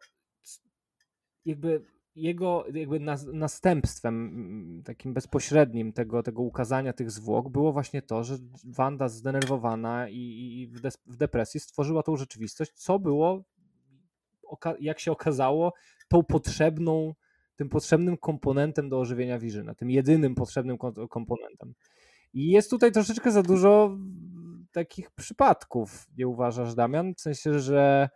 [1.46, 1.86] jakby
[2.16, 3.00] jego jakby
[3.34, 10.72] następstwem takim bezpośrednim tego, tego ukazania tych zwłok było właśnie to, że Wanda zdenerwowana i,
[11.06, 13.44] w depresji stworzyła tą rzeczywistość, co było,
[14.80, 15.74] jak się okazało,
[16.08, 17.14] tą potrzebną,
[17.56, 20.78] tym potrzebnym komponentem do ożywienia Wirzyna, tym jedynym potrzebnym
[21.10, 21.74] komponentem.
[22.34, 23.98] I jest tutaj troszeczkę za dużo
[24.72, 27.14] takich przypadków, nie uważasz, Damian?
[27.16, 28.10] W sensie, że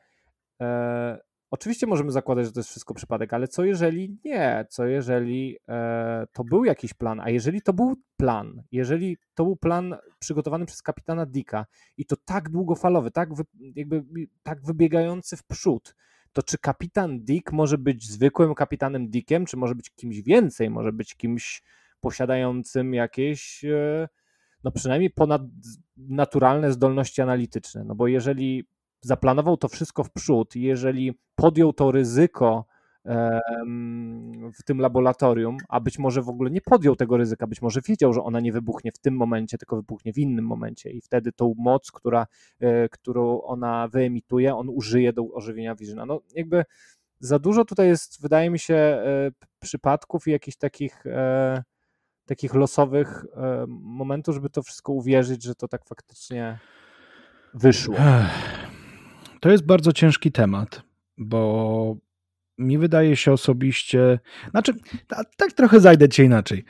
[0.62, 1.20] e,
[1.54, 4.66] Oczywiście możemy zakładać, że to jest wszystko przypadek, ale co jeżeli nie?
[4.70, 7.20] Co jeżeli e, to był jakiś plan?
[7.20, 11.66] A jeżeli to był plan, jeżeli to był plan przygotowany przez kapitana Dicka
[11.98, 13.44] i to tak długofalowy, tak, wy,
[13.76, 14.04] jakby,
[14.44, 15.96] tak wybiegający w przód,
[16.32, 20.70] to czy kapitan Dick może być zwykłym kapitanem Dickiem, czy może być kimś więcej?
[20.70, 21.64] Może być kimś
[22.00, 23.66] posiadającym jakieś.
[23.66, 24.10] E,
[24.64, 27.84] no przynajmniej ponadnaturalne zdolności analityczne.
[27.84, 28.66] No bo jeżeli
[29.04, 32.66] zaplanował to wszystko w przód, jeżeli podjął to ryzyko
[34.60, 38.14] w tym laboratorium, a być może w ogóle nie podjął tego ryzyka, być może wiedział,
[38.14, 41.54] że ona nie wybuchnie w tym momencie, tylko wybuchnie w innym momencie i wtedy tą
[41.58, 42.28] moc, która,
[42.60, 46.06] e, którą ona wyemituje, on użyje do ożywienia Visiona.
[46.06, 46.64] No jakby
[47.20, 51.64] za dużo tutaj jest, wydaje mi się, e, przypadków i jakichś takich e,
[52.26, 53.26] takich losowych
[53.68, 56.60] momentów, żeby to wszystko uwierzyć, że to tak faktycznie
[57.54, 57.96] wyszło.
[59.44, 60.82] To jest bardzo ciężki temat,
[61.18, 61.98] bo
[62.58, 64.20] mi wydaje się osobiście,
[64.52, 64.74] znaczy,
[65.38, 66.66] tak trochę zajdę cię inaczej,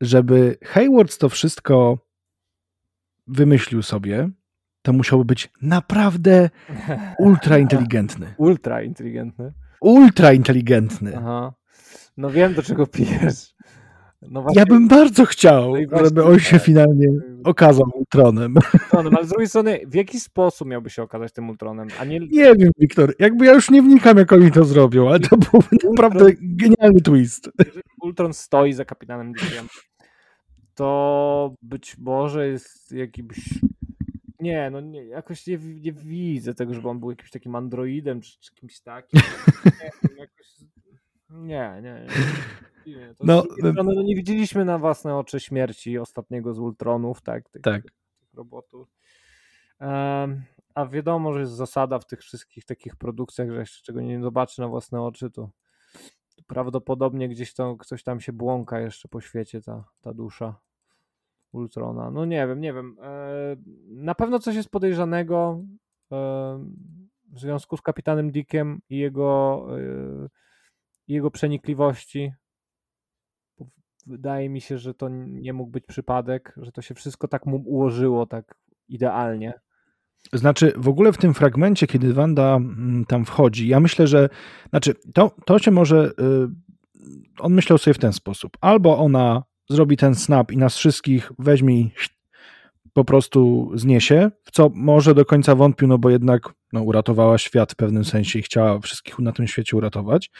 [0.00, 1.98] żeby Hayward to wszystko
[3.26, 4.30] wymyślił sobie,
[4.82, 6.50] to musiałby być naprawdę
[7.18, 8.34] ultra inteligentny.
[8.38, 9.52] ultra inteligentny.
[9.80, 11.12] Ultra inteligentny.
[11.16, 11.54] Aha.
[12.16, 13.54] No wiem, do czego pijesz.
[14.22, 17.06] No ja bym bardzo chciał, no żeby on się finalnie
[17.44, 18.54] okazał Ultronem.
[18.74, 19.16] Ultronem.
[19.16, 21.88] Ale z drugiej strony, w jaki sposób miałby się okazać tym Ultronem?
[22.00, 22.20] A nie...
[22.20, 23.14] nie wiem, Wiktor.
[23.18, 27.00] Jakby ja już nie wnikam, jak oni to zrobią, ale to byłby Ultron, naprawdę genialny
[27.00, 27.50] twist.
[27.58, 29.66] Jeżeli Ultron stoi za kapitanem Dickiem,
[30.74, 33.60] to być może jest jakimś
[34.44, 38.40] nie, no nie, jakoś nie, nie widzę tego, żeby on był jakimś takim androidem czy,
[38.40, 39.20] czy kimś takim.
[39.80, 40.46] Nie, jakoś...
[41.30, 41.82] nie, nie.
[41.82, 42.06] nie.
[42.86, 47.48] Nie, no, strony, no nie widzieliśmy na własne oczy śmierci ostatniego z Ultronów, tak?
[47.48, 47.82] Tych, tak.
[47.82, 48.88] Tych robotów.
[49.80, 50.42] Um,
[50.74, 54.60] a wiadomo, że jest zasada w tych wszystkich takich produkcjach, że jeszcze czego nie zobaczy
[54.60, 55.50] na własne oczy, to,
[56.36, 60.60] to prawdopodobnie gdzieś tam ktoś tam się błąka jeszcze po świecie, ta, ta dusza
[61.52, 62.10] Ultrona.
[62.10, 62.96] No nie wiem, nie wiem.
[63.02, 63.56] E,
[63.88, 65.62] na pewno coś jest podejrzanego
[66.12, 66.16] e,
[67.32, 70.28] w związku z kapitanem Dickiem i jego, e,
[71.08, 72.32] jego przenikliwości
[74.06, 77.56] wydaje mi się, że to nie mógł być przypadek, że to się wszystko tak mu
[77.56, 78.54] ułożyło tak
[78.88, 79.52] idealnie.
[80.32, 84.28] Znaczy, w ogóle w tym fragmencie, kiedy Wanda mm, tam wchodzi, ja myślę, że
[84.70, 86.10] znaczy, to, to się może.
[86.20, 86.48] Y,
[87.38, 88.56] on myślał sobie w ten sposób.
[88.60, 91.90] Albo ona zrobi ten snap i nas wszystkich weźmie i
[92.92, 97.72] po prostu zniesie, w co może do końca wątpił, no bo jednak no, uratowała świat
[97.72, 100.30] w pewnym sensie i chciała wszystkich na tym świecie uratować.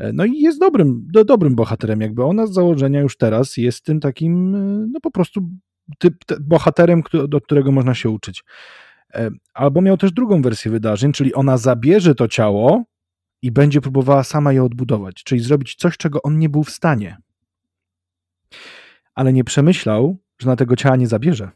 [0.00, 3.84] E, no i jest dobrym, do, dobrym bohaterem, jakby ona z założenia już teraz jest
[3.84, 4.58] tym takim, e,
[4.92, 5.48] no po prostu
[5.98, 8.44] typ, bohaterem, do którego można się uczyć.
[9.14, 12.84] E, albo miał też drugą wersję wydarzeń, czyli ona zabierze to ciało
[13.42, 17.16] i będzie próbowała sama je odbudować, czyli zrobić coś, czego on nie był w stanie.
[19.14, 21.50] Ale nie przemyślał, że na tego ciała nie zabierze.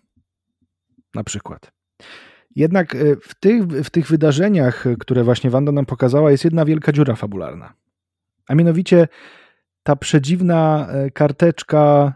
[1.14, 1.72] Na przykład.
[2.56, 7.14] Jednak w tych, w tych wydarzeniach, które właśnie Wanda nam pokazała, jest jedna wielka dziura
[7.14, 7.74] fabularna.
[8.48, 9.08] A mianowicie
[9.82, 12.12] ta przedziwna e, karteczka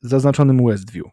[0.00, 1.06] z zaznaczonym Westview.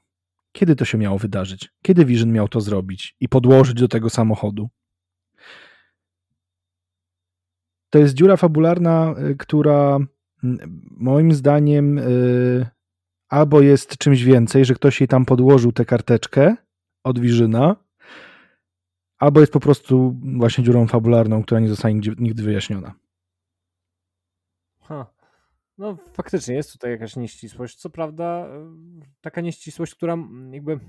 [0.51, 1.69] Kiedy to się miało wydarzyć?
[1.83, 4.69] Kiedy Vision miał to zrobić i podłożyć do tego samochodu?
[7.89, 9.99] To jest dziura fabularna, e, która
[10.91, 12.03] moim zdaniem e,
[13.29, 16.55] albo jest czymś więcej, że ktoś jej tam podłożył tę karteczkę
[17.03, 17.75] od Visiona,
[19.19, 22.93] albo jest po prostu właśnie dziurą fabularną, która nie zostanie nigdy wyjaśniona.
[25.77, 27.77] No faktycznie jest tutaj jakaś nieścisłość.
[27.77, 28.47] Co prawda
[29.21, 30.17] taka nieścisłość, która
[30.51, 30.79] jakby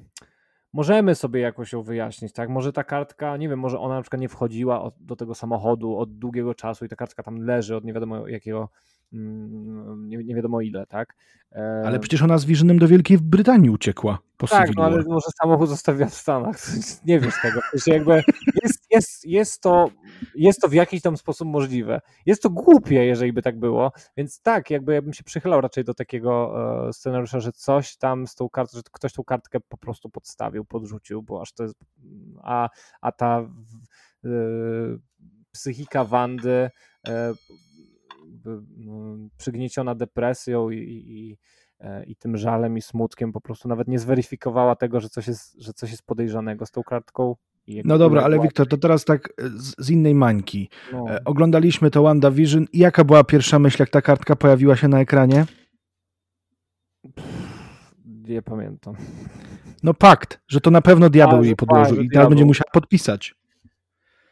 [0.72, 2.48] możemy sobie jakoś ją wyjaśnić, tak?
[2.48, 5.96] Może ta kartka, nie wiem, może ona na przykład nie wchodziła od, do tego samochodu
[5.96, 8.68] od długiego czasu i ta kartka tam leży od nie wiadomo jakiego
[9.12, 11.14] nie, nie wiadomo ile, tak?
[11.84, 15.68] Ale przecież ona z Visionem do Wielkiej Brytanii uciekła po Tak, no ale może samochód
[15.68, 16.56] zostawia w Stanach,
[17.04, 17.60] nie wiesz tego.
[17.86, 18.22] jakby
[18.62, 19.90] jest, jest, jest, to,
[20.34, 22.00] jest to w jakiś tam sposób możliwe.
[22.26, 25.84] Jest to głupie, jeżeli by tak było, więc tak, jakby ja bym się przychylał raczej
[25.84, 26.54] do takiego
[26.88, 30.64] e, scenariusza, że coś tam z tą kartą, że ktoś tą kartkę po prostu podstawił,
[30.64, 31.74] podrzucił, bo aż to jest,
[32.42, 32.68] a,
[33.00, 33.40] a ta
[34.24, 34.28] e,
[35.52, 36.70] psychika Wandy
[37.08, 37.34] e,
[39.36, 41.38] przygnieciona depresją i, i,
[41.80, 45.60] e, i, tym żalem i smutkiem po prostu nawet nie zweryfikowała tego, że coś jest,
[45.62, 47.36] że coś jest podejrzanego z tą kartką.
[47.84, 50.68] No dobra, ale Wiktor, to teraz tak e, z, z innej mańki.
[50.92, 51.10] No.
[51.10, 55.00] E, oglądaliśmy to WandaVision i jaka była pierwsza myśl, jak ta kartka pojawiła się na
[55.00, 55.46] ekranie?
[58.06, 58.94] Nie pamiętam.
[59.82, 63.34] No pakt, że to na pewno diabeł A, jej podłożył i teraz będzie musiała podpisać.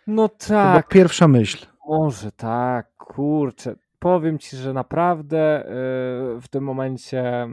[0.06, 0.48] No tak.
[0.48, 0.88] To była tak.
[0.88, 1.66] pierwsza myśl.
[1.88, 7.48] Może tak, kurczę powiem ci, że naprawdę y, w tym momencie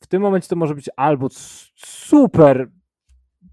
[0.00, 1.28] w tym momencie to może być albo
[1.76, 2.68] super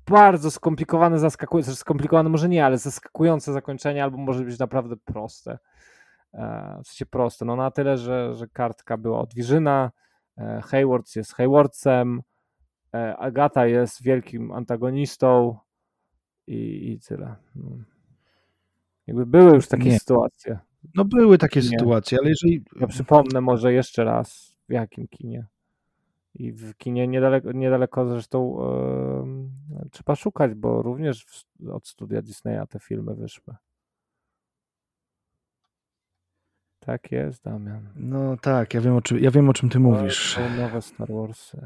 [0.07, 5.57] bardzo skomplikowane, zaskakujące, skomplikowane może nie, ale zaskakujące zakończenie, albo może być naprawdę proste.
[6.34, 9.91] E, w sensie proste, no na tyle, że, że kartka była od Wirzyna,
[10.38, 12.22] e, Hayward jest Haywardsem,
[12.93, 15.57] e, Agata jest wielkim antagonistą
[16.47, 17.36] i, i tyle.
[19.08, 19.99] Jakby były już takie Nie.
[19.99, 20.60] sytuacje.
[20.95, 21.66] No były takie Nie.
[21.70, 22.64] sytuacje, ale jeżeli...
[22.80, 25.45] Ja przypomnę może jeszcze raz, w jakim kinie.
[26.36, 28.58] I w kinie niedaleko, niedaleko zresztą
[29.22, 29.51] em,
[29.91, 33.55] trzeba szukać, bo również w, od studia Disneya te filmy wyszły.
[36.80, 37.89] Tak jest, Damian.
[37.95, 40.36] No tak, ja wiem o czym, ja wiem, o czym ty mówisz.
[40.36, 41.62] To nowe Star Warsy.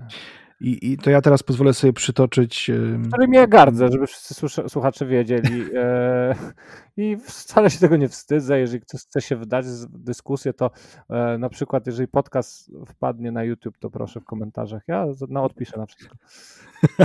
[0.62, 2.70] I, I to ja teraz pozwolę sobie przytoczyć...
[2.70, 5.64] ym, Którymi ja gardzę, żeby wszyscy słucha- słuchacze wiedzieli.
[5.76, 6.36] E,
[6.98, 8.60] I wcale się tego nie wstydzę.
[8.60, 10.72] Jeżeli ktoś chce się wdać w dyskusję, to
[11.10, 14.84] e, na przykład, jeżeli podcast wpadnie na YouTube, to proszę w komentarzach.
[14.88, 16.16] Ja no, odpiszę na wszystko.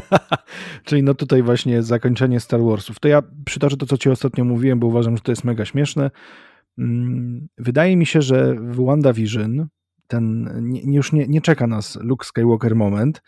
[0.84, 3.00] Czyli no tutaj właśnie zakończenie Star Warsów.
[3.00, 6.10] To ja przytoczę to, co ci ostatnio mówiłem, bo uważam, że to jest mega śmieszne.
[6.78, 9.66] Mm, Wydaje mi się, że w WandaVision
[10.06, 13.22] ten nie, już nie, nie czeka nas Luke Skywalker moment.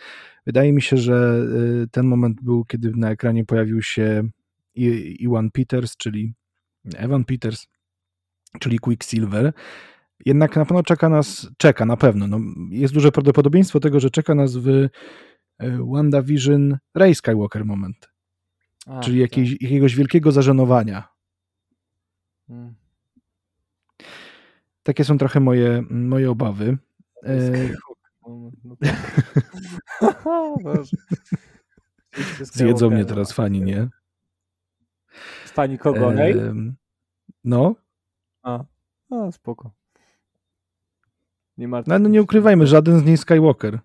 [0.47, 1.45] Wydaje mi się, że
[1.85, 4.29] y, ten moment był, kiedy na ekranie pojawił się
[4.75, 6.35] I- Iwan Peters, czyli
[6.97, 7.67] Evan Peters,
[8.61, 9.53] czyli Quicksilver.
[10.27, 14.35] Jednak na pewno czeka nas, czeka na pewno, no, jest duże prawdopodobieństwo tego, że czeka
[14.35, 14.91] nas w y,
[15.93, 18.09] WandaVision Rey Skywalker moment,
[18.87, 19.21] A, czyli tak.
[19.21, 21.09] jakiejś, jakiegoś wielkiego zażenowania.
[22.49, 22.75] Mm.
[24.89, 26.79] Takie są trochę moje, moje obawy.
[27.23, 27.51] E,
[28.29, 29.23] No, no tak.
[30.65, 30.97] Boże.
[32.13, 33.89] Wszyscy Zjedzą mnie teraz fani, nie?
[35.47, 36.13] Fani kogo?
[36.15, 36.77] Em,
[37.45, 37.75] No,
[38.43, 38.65] A,
[39.11, 39.71] a, spoko.
[41.57, 43.79] Nie martw no, no nie ukrywajmy, żaden z nich Skywalker.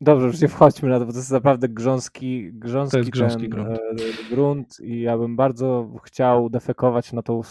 [0.00, 3.40] Dobrze, już nie wchodźmy na to, bo to jest naprawdę grząski, grząski, To jest grząski
[3.40, 3.78] ten, grunt.
[3.78, 7.42] e, grunt i ja bym bardzo chciał defekować na tą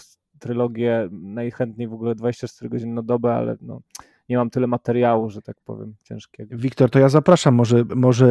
[0.44, 3.80] trylogię najchętniej w ogóle 24 godziny na dobę, ale no,
[4.28, 6.56] nie mam tyle materiału, że tak powiem, ciężkiego.
[6.56, 8.26] Wiktor, to ja zapraszam, może, może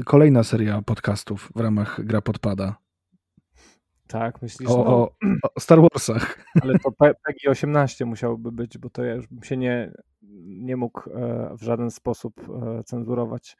[0.00, 2.76] y, kolejna seria podcastów w ramach Gra Podpada
[4.06, 5.10] Tak, myślisz, o, no, o,
[5.54, 6.38] o Star Warsach.
[6.62, 9.92] ale to Pe- PEGI 18 musiałoby być, bo to ja już bym się nie,
[10.46, 13.56] nie mógł e, w żaden sposób e, cenzurować.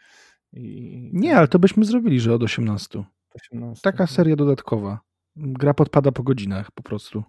[0.53, 3.05] I, Nie, ale to byśmy zrobili, że od 18.
[3.35, 3.83] 18.
[3.83, 5.01] Taka seria dodatkowa.
[5.37, 7.25] Gra Podpada po godzinach po prostu.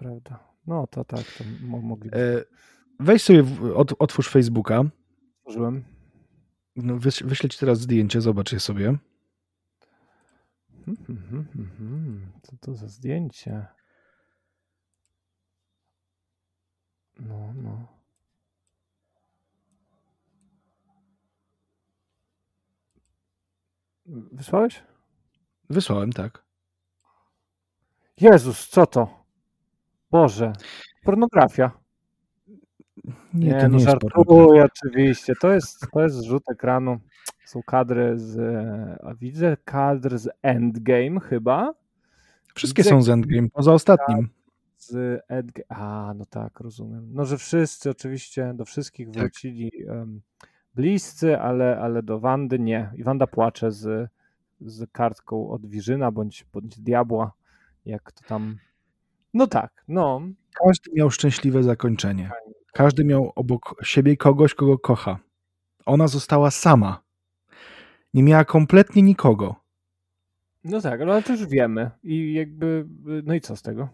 [0.00, 0.38] Prawda.
[0.66, 2.16] No to tak, to mo- mogliby.
[2.16, 2.44] E,
[3.00, 3.44] Weź sobie,
[3.74, 4.82] ot, otwórz Facebooka.
[5.44, 5.84] Użyłem.
[6.76, 8.98] No, wyś, wyślę ci teraz zdjęcie, zobacz je sobie.
[10.88, 12.32] Mhm, mhm, mhm.
[12.42, 13.66] Co to za zdjęcie?
[17.18, 17.86] No, no.
[24.32, 24.82] Wysłałeś?
[25.70, 26.44] Wysłałem, tak.
[28.20, 29.19] Jezus, co to?
[30.10, 30.52] Boże,
[31.04, 31.70] pornografia.
[33.34, 34.00] Nie, to no nie porno.
[34.16, 35.32] żartuję oczywiście.
[35.40, 36.98] To jest, to jest zrzut ekranu.
[37.44, 38.38] Są kadry z.
[39.04, 41.74] A widzę kadr z Endgame chyba.
[42.54, 44.28] Wszystkie widzę- są z Endgame, poza ostatnim.
[44.78, 45.60] z Edge.
[45.68, 47.08] A, no tak, rozumiem.
[47.12, 49.16] No, że wszyscy oczywiście do wszystkich Tak.
[49.22, 50.20] wrócili em,
[50.74, 52.90] bliscy, ale, ale do Wandy nie.
[52.96, 54.10] I Wanda płacze z,
[54.60, 57.32] z kartką od Wirzyna bądź, bądź Diabła,
[57.86, 58.56] jak to tam.
[59.34, 60.20] No tak, no.
[60.66, 62.30] Każdy miał szczęśliwe zakończenie.
[62.72, 65.18] Każdy miał obok siebie kogoś, kogo kocha.
[65.86, 67.02] Ona została sama.
[68.14, 69.56] Nie miała kompletnie nikogo.
[70.64, 71.90] No tak, ale już wiemy.
[72.02, 72.86] I jakby.
[73.24, 73.88] No i co z tego?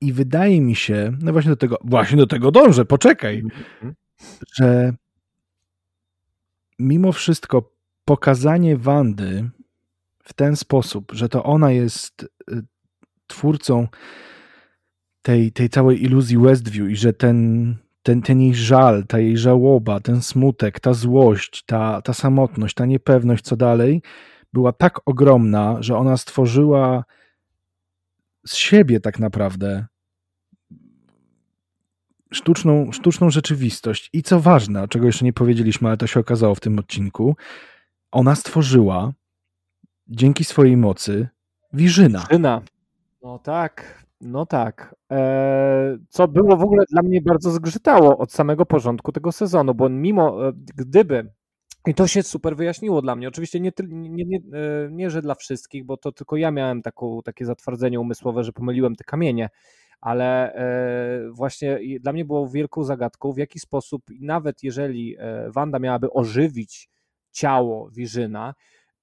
[0.00, 3.94] I wydaje mi się, no właśnie do tego, właśnie do tego dążę, poczekaj, Mhm.
[4.54, 4.92] że
[6.78, 7.72] mimo wszystko
[8.04, 9.50] pokazanie Wandy
[10.24, 12.62] w ten sposób, że to ona jest y,
[13.30, 13.88] twórcą
[15.22, 20.00] tej, tej całej iluzji Westview i że ten, ten, ten jej żal, ta jej żałoba,
[20.00, 24.02] ten smutek, ta złość, ta, ta samotność, ta niepewność, co dalej,
[24.52, 27.04] była tak ogromna, że ona stworzyła
[28.46, 29.86] z siebie tak naprawdę
[32.32, 34.10] sztuczną, sztuczną rzeczywistość.
[34.12, 37.36] I co ważne, czego jeszcze nie powiedzieliśmy, ale to się okazało w tym odcinku,
[38.10, 39.12] ona stworzyła
[40.08, 41.28] dzięki swojej mocy
[41.72, 42.26] Wirzyna.
[42.30, 42.62] Syna.
[43.22, 44.94] No tak, no tak.
[45.10, 49.88] Eee, co było w ogóle dla mnie bardzo zgrzytało od samego porządku tego sezonu, bo
[49.88, 51.32] mimo, e, gdyby,
[51.86, 55.34] i to się super wyjaśniło dla mnie, oczywiście nie, nie, nie, e, nie że dla
[55.34, 59.48] wszystkich, bo to tylko ja miałem taką, takie zatwardzenie umysłowe, że pomyliłem te kamienie,
[60.00, 65.16] ale e, właśnie dla mnie było wielką zagadką, w jaki sposób, nawet jeżeli
[65.48, 66.88] Wanda miałaby ożywić
[67.32, 68.54] ciało Wirzyna,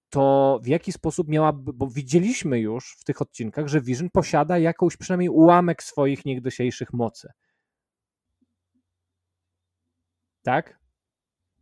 [0.09, 4.97] to w jaki sposób miałaby, bo widzieliśmy już w tych odcinkach, że Vision posiada jakąś
[4.97, 7.29] przynajmniej ułamek swoich niegdysiejszych mocy.
[10.43, 10.79] Tak?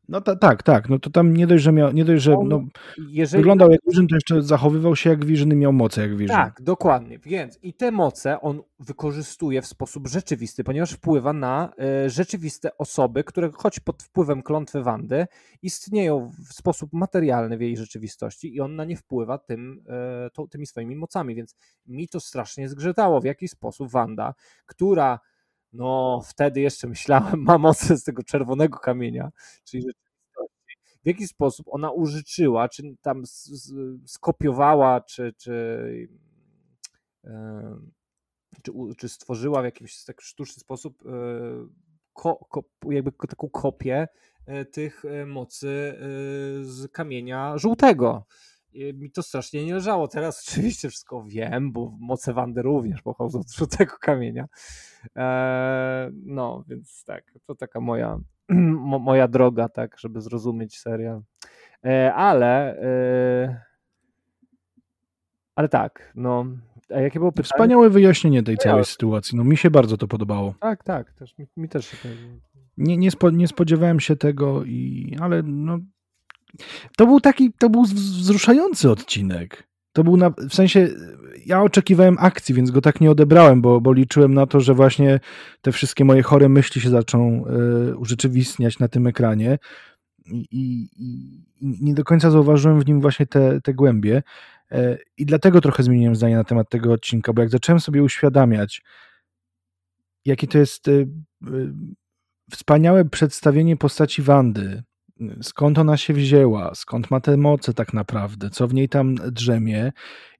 [0.10, 0.90] No ta, tak, tak.
[0.90, 2.64] No to tam nie dość, że miał, nie dość, że no,
[3.10, 3.42] jeżeli...
[3.42, 6.38] wyglądał jak Vision, to jeszcze zachowywał się jak Vision i miał moce jak Vision.
[6.38, 7.20] Tak, dokładnie.
[7.20, 11.74] Więc i te moce on wykorzystuje w sposób rzeczywisty, ponieważ wpływa na
[12.06, 15.28] y, rzeczywiste osoby, które choć pod wpływem klątwy Wandy
[15.62, 19.84] istnieją w sposób materialny w jej rzeczywistości i on na nie wpływa tym,
[20.28, 24.34] y, to, tymi swoimi mocami, więc mi to strasznie zgrzytało, w jaki sposób Wanda,
[24.66, 25.20] która
[25.76, 29.32] no wtedy jeszcze myślałem, ma moce z tego czerwonego kamienia,
[29.64, 30.78] czyli rzeczywistości.
[31.04, 33.24] W jaki sposób ona użyczyła, czy tam
[34.06, 36.08] skopiowała, czy, czy,
[38.64, 41.10] czy, czy stworzyła w jakiś tak sztuczny sposób e,
[42.14, 44.08] ko, ko, jakby taką kopię
[44.46, 45.96] e, tych e, mocy
[46.62, 48.26] z kamienia żółtego
[48.94, 50.08] mi to strasznie nie leżało.
[50.08, 54.46] Teraz oczywiście wszystko wiem, bo moce Wandy również pochodzą z tego kamienia.
[55.16, 58.20] Eee, no, więc tak, to taka moja,
[59.00, 61.22] moja droga, tak, żeby zrozumieć serial.
[61.84, 63.56] Eee, ale eee,
[65.56, 66.46] ale tak, no.
[66.96, 67.46] A jakie było pytanie?
[67.54, 68.84] Wspaniałe wyjaśnienie tej całej ja.
[68.84, 69.38] sytuacji.
[69.38, 70.56] No mi się bardzo to podobało.
[70.60, 72.10] Tak, tak, też, mi, mi też się to...
[72.78, 75.80] Nie, nie, spo, nie spodziewałem się tego, i, ale no,
[76.98, 79.68] to był taki, to był wzruszający odcinek.
[79.94, 80.90] To był na, w sensie,
[81.46, 85.20] ja oczekiwałem akcji, więc go tak nie odebrałem, bo, bo liczyłem na to, że właśnie
[85.62, 87.46] te wszystkie moje chore myśli się zaczną
[87.92, 89.58] y, urzeczywistniać na tym ekranie.
[90.26, 94.24] I, i, I, nie do końca zauważyłem w nim właśnie te, te głębie.
[94.72, 98.82] Y, I dlatego trochę zmieniłem zdanie na temat tego odcinka, bo jak zacząłem sobie uświadamiać,
[100.26, 101.08] jakie to jest y,
[102.52, 104.84] wspaniałe przedstawienie postaci Wandy,
[105.42, 109.92] skąd ona się wzięła, skąd ma te moce tak naprawdę, co w niej tam drzemie.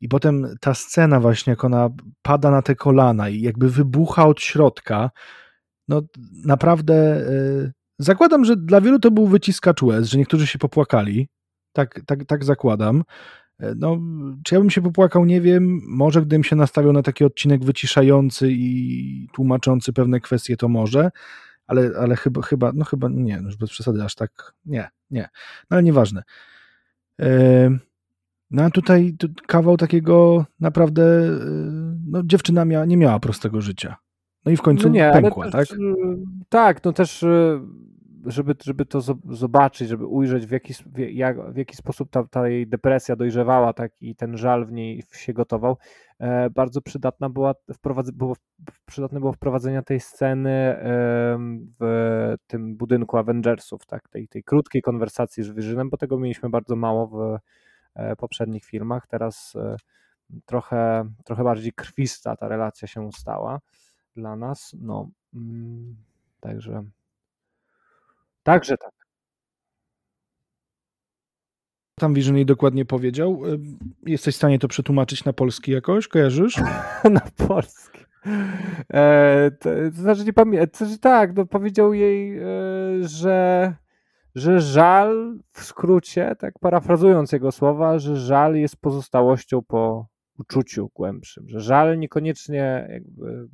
[0.02, 1.90] I potem ta scena właśnie, jak ona
[2.22, 5.12] pada na te kolana i jakby wybucha od środka,
[5.88, 6.02] no
[6.46, 11.28] naprawdę yy, zakładam, że dla wielu to był wyciskacz łez, że niektórzy się popłakali.
[11.74, 13.04] Tak, tak, tak zakładam.
[13.60, 14.00] E, no,
[14.44, 15.82] czy ja bym się popłakał, nie wiem.
[15.88, 21.12] Może gdybym się nastawiał na taki odcinek wyciszający i tłumaczący pewne kwestie, to może
[21.68, 25.30] ale, ale chyba, chyba, no chyba nie, no już bez przesady, aż tak, nie, nie,
[25.70, 26.24] no ale nieważne.
[28.52, 29.16] No a tutaj
[29.48, 31.40] kawał takiego naprawdę, y,
[32.08, 33.96] no dziewczyna miała, nie miała prostego życia.
[34.46, 35.80] No i w końcu no nie, pękła, też, tak?
[35.80, 35.96] Y,
[36.50, 37.60] tak, no też y,
[38.26, 42.68] żeby, żeby to zobaczyć, żeby ujrzeć w jaki, jak, w jaki sposób ta, ta jej
[42.68, 45.78] depresja dojrzewała tak, i ten żal w niej się gotował,
[46.20, 48.36] e, bardzo przydatna była wprowadz, było,
[48.86, 50.76] przydatne było wprowadzenie tej sceny
[51.80, 56.76] w tym budynku Avengersów, tak, tej, tej krótkiej konwersacji z Visionem, bo tego mieliśmy bardzo
[56.76, 57.40] mało w
[57.96, 59.08] e, poprzednich filmach.
[59.08, 59.76] Teraz e,
[60.46, 63.60] trochę, trochę bardziej krwista ta relacja się stała
[64.16, 64.76] dla nas.
[64.80, 65.96] No, mm,
[66.40, 66.84] także
[68.46, 68.92] Także tak.
[72.00, 73.42] Tam Vision jej dokładnie powiedział.
[74.06, 76.08] Jesteś w stanie to przetłumaczyć na polski jakoś?
[76.08, 76.58] Kojarzysz?
[77.18, 78.00] na polski.
[78.94, 80.88] E, to, to, znaczy nie pamiętam.
[80.88, 82.44] Znaczy tak, no powiedział jej, e,
[83.02, 83.74] że,
[84.36, 90.08] że żal, w skrócie, tak parafrazując jego słowa, że żal jest pozostałością po
[90.40, 93.48] uczuciu głębszym, że żal niekoniecznie jakby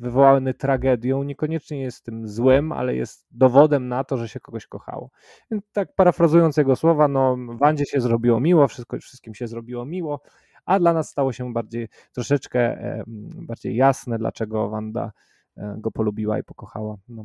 [0.00, 5.10] wywołany tragedią, niekoniecznie jest tym złym, ale jest dowodem na to, że się kogoś kochało.
[5.50, 10.20] Więc tak parafrazując jego słowa, no Wandzie się zrobiło miło, wszystko, wszystkim się zrobiło miło,
[10.64, 12.78] a dla nas stało się bardziej troszeczkę
[13.36, 15.12] bardziej jasne, dlaczego Wanda
[15.56, 16.96] e, go polubiła i pokochała.
[17.08, 17.24] No.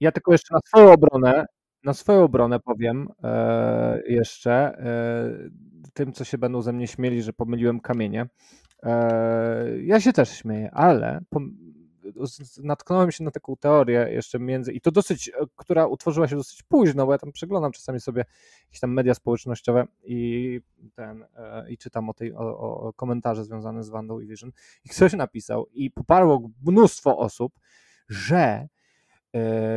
[0.00, 1.46] Ja tylko jeszcze na swoją obronę,
[1.84, 7.32] na swoją obronę powiem e, jeszcze e, tym, co się będą ze mnie śmieli, że
[7.32, 8.26] pomyliłem kamienie.
[8.82, 11.20] E, ja się też śmieję, ale
[12.62, 16.62] natknąłem się na taką teorię jeszcze między, i to dosyć, e, która utworzyła się dosyć
[16.62, 18.24] późno, bo ja tam przeglądam czasami sobie
[18.64, 20.60] jakieś tam media społecznościowe i
[20.94, 24.52] ten, e, i czytam o tej, o, o komentarze związane z Wandą i Vision
[24.84, 27.52] i ktoś napisał i poparło mnóstwo osób,
[28.08, 28.68] że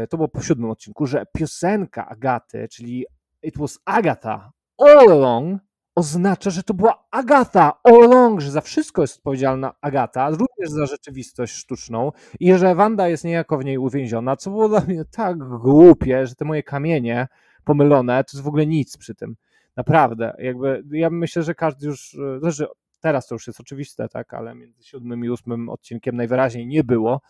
[0.10, 3.06] to było po siódmym odcinku, że piosenka Agaty, czyli
[3.43, 5.62] It was Agatha all along,
[5.95, 10.86] oznacza, że to była Agata all along, że za wszystko jest odpowiedzialna Agata, również za
[10.86, 15.38] rzeczywistość sztuczną i że Wanda jest niejako w niej uwięziona, co było dla mnie tak
[15.38, 17.28] głupie, że te moje kamienie
[17.64, 19.36] pomylone, to jest w ogóle nic przy tym.
[19.76, 22.66] Naprawdę, jakby ja myślę, że każdy już, znaczy
[22.99, 27.22] teraz to już jest oczywiste, tak, ale między siódmym i ósmym odcinkiem najwyraźniej nie było.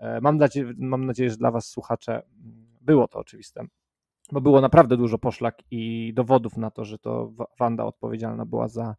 [0.00, 2.22] E, mam nadzieję, mam nadzieję, że dla was słuchacze
[2.80, 3.64] było to oczywiste
[4.32, 8.96] bo było naprawdę dużo poszlak i dowodów na to, że to Wanda odpowiedzialna była za,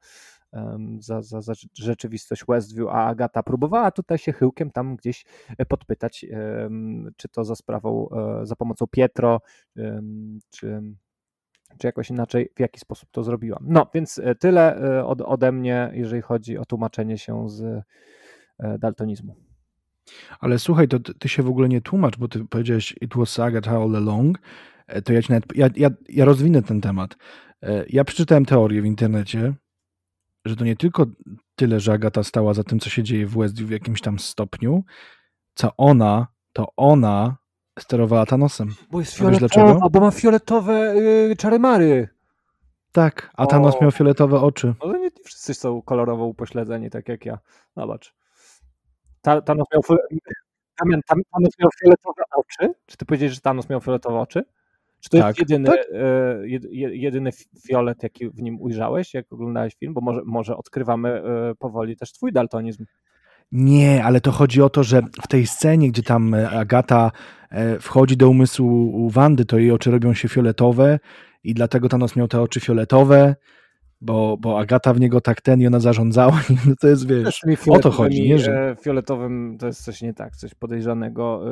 [0.99, 5.25] za, za, za rzeczywistość Westview, a Agata próbowała tutaj się chyłkiem tam gdzieś
[5.67, 6.25] podpytać,
[7.17, 8.09] czy to za sprawą,
[8.43, 9.41] za pomocą Pietro,
[10.49, 10.81] czy,
[11.77, 13.65] czy jakoś inaczej, w jaki sposób to zrobiłam.
[13.67, 17.83] No, więc tyle od, ode mnie, jeżeli chodzi o tłumaczenie się z
[18.79, 19.50] daltonizmu.
[20.39, 23.71] Ale słuchaj, to ty się w ogóle nie tłumacz, bo ty powiedziałeś it was Agatha
[23.71, 24.39] all along,
[24.87, 27.15] e, to ja, ci nawet, ja, ja, ja rozwinę ten temat.
[27.63, 29.53] E, ja przeczytałem teorię w internecie,
[30.45, 31.05] że to nie tylko
[31.55, 34.83] tyle, że Agata stała za tym, co się dzieje w Westview w jakimś tam stopniu,
[35.55, 37.37] co ona, to ona
[37.79, 38.75] sterowała Thanosem.
[38.91, 42.07] Bo jest fioletowa, bo ma fioletowe yy, czary-mary.
[42.91, 43.81] Tak, a Thanos o.
[43.81, 44.73] miał fioletowe oczy.
[44.79, 47.39] Ale nie, nie wszyscy są kolorowo upośledzeni, tak jak ja.
[47.77, 48.13] Zobacz.
[49.21, 49.81] Thanos miał,
[51.07, 52.73] Thanos miał fioletowe oczy?
[52.85, 54.43] Czy ty powiedziałeś, że Thanos miał fioletowe oczy?
[54.99, 55.79] Czy to tak, jest jedyny, tak?
[55.93, 56.47] e,
[56.95, 57.31] jedyny
[57.67, 59.93] fiolet, jaki w nim ujrzałeś, jak oglądałeś film?
[59.93, 62.85] Bo może, może odkrywamy e, powoli też twój daltonizm.
[63.51, 67.11] Nie, ale to chodzi o to, że w tej scenie, gdzie tam e, Agata
[67.79, 70.99] wchodzi do umysłu Wandy, to jej oczy robią się fioletowe
[71.43, 73.35] i dlatego Thanos miał te oczy fioletowe
[74.01, 77.79] bo, bo Agata w niego tak ten i ona zarządzała, no to jest, wiesz, o
[77.79, 78.75] to chodzi, nie, że...
[78.81, 81.43] Fioletowym to jest coś nie tak, coś podejrzanego.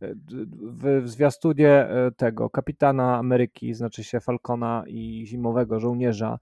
[0.00, 0.14] E, e,
[0.62, 6.38] w, zwiastunie e, tego Kapitana Ameryki, znaczy się Falcona i Zimowego Żołnierza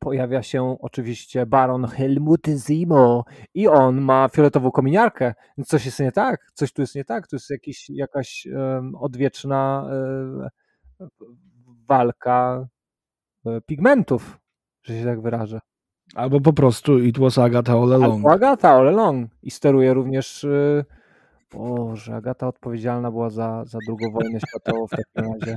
[0.00, 3.24] pojawia się oczywiście Baron Helmut Zimo
[3.54, 5.34] i on ma fioletową kominiarkę,
[5.66, 9.86] coś jest nie tak, coś tu jest nie tak, to jest jakiś, jakaś um, odwieczna
[10.98, 11.08] um,
[11.88, 12.73] walka E,
[13.66, 14.38] pigmentów,
[14.82, 15.60] że się tak wyrażę.
[16.14, 18.14] Albo po prostu It was Agatha all along.
[18.14, 19.30] Albo Agatha all along.
[19.42, 20.84] I steruje również yy...
[21.54, 25.56] Boże, Agata odpowiedzialna była za, za drugą wojnę światową w takim razie.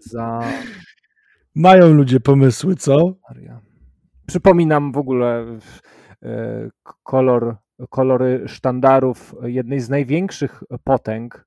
[0.00, 0.40] Za...
[1.54, 3.14] Mają ludzie pomysły, co?
[4.26, 5.46] Przypominam w ogóle
[6.22, 6.70] yy,
[7.02, 7.56] kolor,
[7.90, 11.46] kolory sztandarów jednej z największych potęg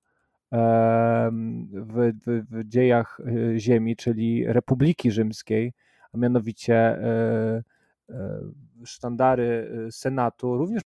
[1.71, 5.73] w, w, w dziejach e, Ziemi, czyli Republiki Rzymskiej,
[6.13, 7.63] a mianowicie e,
[8.09, 8.39] e,
[8.85, 10.81] sztandary Senatu również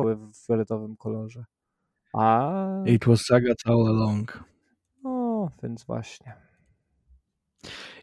[0.00, 1.44] były w fioletowym kolorze.
[2.12, 2.52] A...
[2.86, 4.44] It was saga all along.
[5.04, 6.32] No, więc właśnie.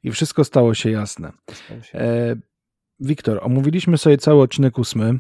[0.04, 1.32] I wszystko stało się jasne.
[1.52, 2.00] Stało się.
[2.00, 2.36] E,
[3.00, 5.20] Wiktor, omówiliśmy sobie cały odcinek ósmy.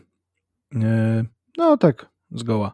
[0.75, 1.23] E,
[1.57, 2.73] no tak, zgoła.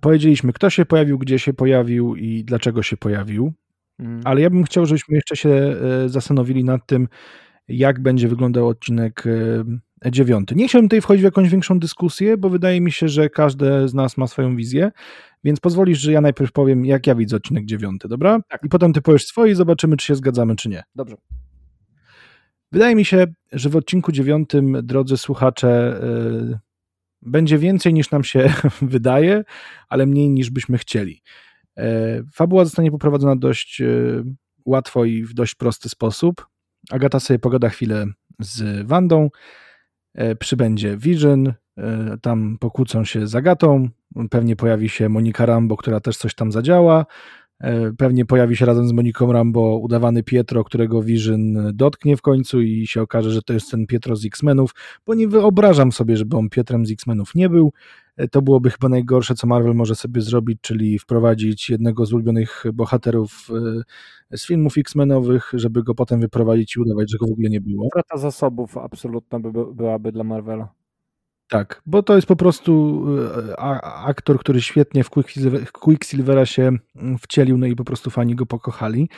[0.00, 3.52] Powiedzieliśmy, kto się pojawił, gdzie się pojawił i dlaczego się pojawił.
[3.98, 4.20] Mm.
[4.24, 7.08] Ale ja bym chciał, żebyśmy jeszcze się e, zastanowili nad tym,
[7.68, 10.54] jak będzie wyglądał odcinek e, dziewiąty.
[10.54, 13.94] Nie chciałbym tutaj wchodzić w jakąś większą dyskusję, bo wydaje mi się, że każdy z
[13.94, 14.90] nas ma swoją wizję,
[15.44, 18.40] więc pozwolisz, że ja najpierw powiem, jak ja widzę odcinek dziewiąty, dobra?
[18.48, 18.64] Tak.
[18.64, 20.82] I potem ty powiesz swoje i zobaczymy, czy się zgadzamy, czy nie.
[20.94, 21.16] Dobrze.
[22.72, 26.58] Wydaje mi się, że w odcinku dziewiątym, drodzy słuchacze, e,
[27.26, 28.52] będzie więcej niż nam się
[28.82, 29.44] wydaje,
[29.88, 31.22] ale mniej niż byśmy chcieli.
[31.76, 33.86] E, fabuła zostanie poprowadzona dość e,
[34.64, 36.46] łatwo i w dość prosty sposób.
[36.90, 38.06] Agata sobie pogada chwilę
[38.40, 39.30] z Wandą,
[40.14, 41.52] e, przybędzie Vision,
[42.22, 43.88] tam pokłócą się z Agatą,
[44.30, 47.06] pewnie pojawi się Monika Rambo, która też coś tam zadziała,
[47.98, 52.86] pewnie pojawi się razem z Moniką Rambo udawany Pietro, którego Vision dotknie w końcu i
[52.86, 54.70] się okaże, że to jest ten Pietro z X-Menów,
[55.06, 57.72] bo nie wyobrażam sobie, żeby on Pietrem z X-Menów nie był.
[58.16, 62.64] E, to byłoby chyba najgorsze, co Marvel może sobie zrobić, czyli wprowadzić jednego z ulubionych
[62.74, 63.48] bohaterów
[64.30, 67.60] e, z filmów X-Menowych, żeby go potem wyprowadzić i udawać, że go w ogóle nie
[67.60, 67.88] było.
[67.88, 70.75] Strata zasobów absolutna by, byłaby dla Marvela.
[71.48, 73.02] Tak, bo to jest po prostu
[73.48, 73.56] e,
[74.04, 75.10] aktor, który świetnie w
[75.72, 76.62] Quicksilvera się
[76.96, 79.08] mm, wcielił, no i po prostu fani go pokochali.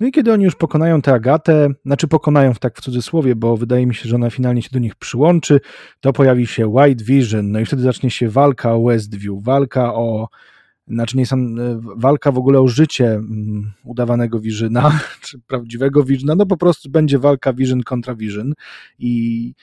[0.00, 3.56] No i kiedy oni już pokonają tę Agatę, znaczy pokonają w tak w cudzysłowie, bo
[3.56, 5.60] wydaje mi się, że ona finalnie się do nich przyłączy,
[6.00, 10.28] to pojawi się White Vision, no i wtedy zacznie się walka o Westview, walka o
[10.88, 16.34] znaczy nie sam, e, walka w ogóle o życie mm, udawanego Visiona, czy prawdziwego Visiona,
[16.34, 18.54] no po prostu będzie walka Vision kontra Vision
[18.98, 19.54] i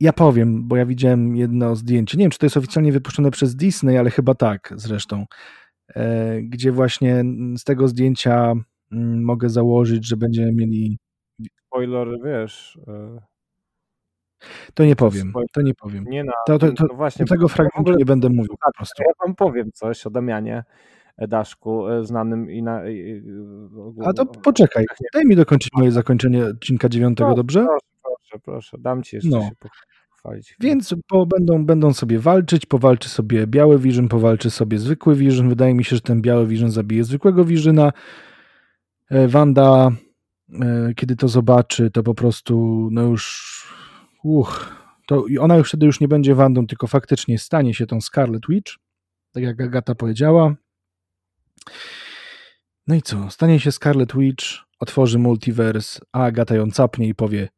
[0.00, 2.18] ja powiem, bo ja widziałem jedno zdjęcie.
[2.18, 5.24] Nie wiem, czy to jest oficjalnie wypuszczone przez Disney, ale chyba tak zresztą.
[5.96, 7.24] E, gdzie właśnie
[7.56, 8.52] z tego zdjęcia
[8.92, 10.98] mm, mogę założyć, że będziemy mieli.
[11.66, 12.78] Spoiler, wiesz.
[12.88, 13.20] E,
[14.74, 15.32] to nie powiem.
[15.52, 16.04] To nie powiem.
[16.04, 19.02] Nie na, to, to, to, no właśnie, tego fragmentu nie będę mówił tak, po prostu.
[19.02, 20.64] Ja wam powiem coś o Damianie.
[21.18, 22.82] Daszku, e, znanym i na.
[24.04, 24.84] A to poczekaj,
[25.14, 27.66] daj mi dokończyć moje zakończenie odcinka dziewiątego, no, dobrze?
[28.30, 29.42] Proszę, proszę, dam ci jeszcze no.
[29.42, 29.50] się
[30.10, 30.56] pochwalić.
[30.60, 35.48] Więc po, będą, będą sobie walczyć, powalczy sobie biały Vision, powalczy sobie zwykły Vision.
[35.48, 37.92] Wydaje mi się, że ten biały Vision zabije zwykłego Visiona.
[39.10, 39.90] E, Wanda
[40.62, 43.66] e, kiedy to zobaczy, to po prostu no już
[44.22, 44.76] uch,
[45.06, 48.72] to ona już wtedy już nie będzie Wandą, tylko faktycznie stanie się tą Scarlet Witch,
[49.32, 50.54] tak jak Agata powiedziała.
[52.86, 53.30] No i co?
[53.30, 54.44] Stanie się Scarlet Witch,
[54.80, 57.48] otworzy multiverse, a Agata ją capnie i powie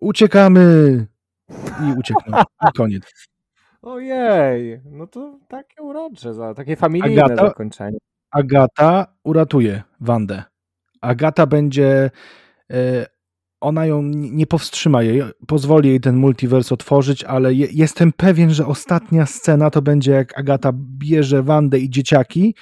[0.00, 1.06] uciekamy!
[1.88, 2.42] I uciekną.
[2.68, 3.02] I koniec.
[3.82, 7.98] Ojej, no to takie urocze, za, takie familijne Agata, zakończenie.
[8.30, 10.42] Agata uratuje Wandę.
[11.00, 12.10] Agata będzie,
[12.70, 13.06] e,
[13.60, 18.66] ona ją nie powstrzyma jej, pozwoli jej ten multiverse otworzyć, ale je, jestem pewien, że
[18.66, 22.54] ostatnia scena to będzie jak Agata bierze Wandę i dzieciaki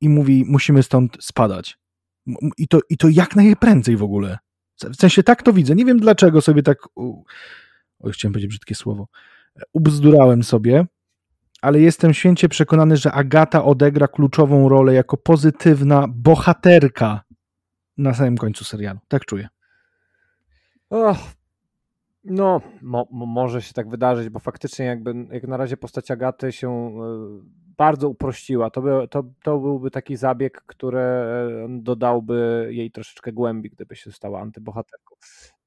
[0.00, 1.78] i mówi, musimy stąd spadać.
[2.58, 4.38] I to, i to jak najprędzej w ogóle.
[4.82, 5.74] W sensie tak to widzę.
[5.74, 6.78] Nie wiem dlaczego sobie tak.
[6.96, 7.24] O,
[8.10, 9.08] chciałem powiedzieć brzydkie słowo.
[9.72, 10.86] Ubzdurałem sobie,
[11.62, 17.20] ale jestem święcie przekonany, że Agata odegra kluczową rolę jako pozytywna bohaterka
[17.96, 18.98] na samym końcu serialu.
[19.08, 19.48] Tak czuję.
[20.90, 21.18] Oh,
[22.24, 26.70] no, mo, może się tak wydarzyć, bo faktycznie jakby jak na razie postać Agaty się
[26.70, 28.70] e, bardzo uprościła.
[28.70, 31.02] To, by, to, to byłby taki zabieg, który
[31.68, 35.14] dodałby jej troszeczkę głębi, gdyby się stała antybohaterką.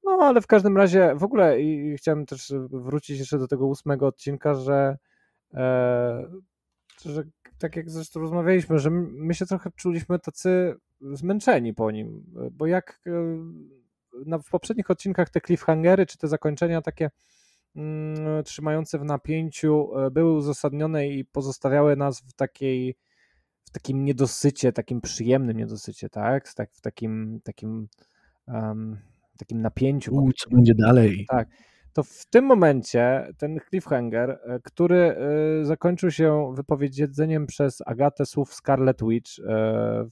[0.04, 4.06] No, ale w każdym razie w ogóle i chciałem też wrócić jeszcze do tego ósmego
[4.06, 4.98] odcinka, że,
[5.54, 6.26] e,
[7.04, 7.24] że
[7.58, 13.00] tak jak zresztą rozmawialiśmy, że my się trochę czuliśmy tacy zmęczeni po nim, bo jak
[14.26, 17.10] na, w poprzednich odcinkach te cliffhangery czy te zakończenia takie
[18.44, 22.96] trzymające w napięciu e, były uzasadnione i pozostawiały nas w takiej
[23.64, 26.52] w takim niedosycie, takim przyjemnym niedosycie, tak?
[26.54, 27.88] tak w takim takim
[28.48, 28.98] um,
[29.38, 30.14] takim napięciu.
[30.14, 31.26] U, co będzie dalej?
[31.28, 31.48] Tak.
[31.92, 38.54] To w tym momencie ten cliffhanger, e, który e, zakończył się wypowiedzeniem przez Agatę słów
[38.54, 39.30] Scarlet Witch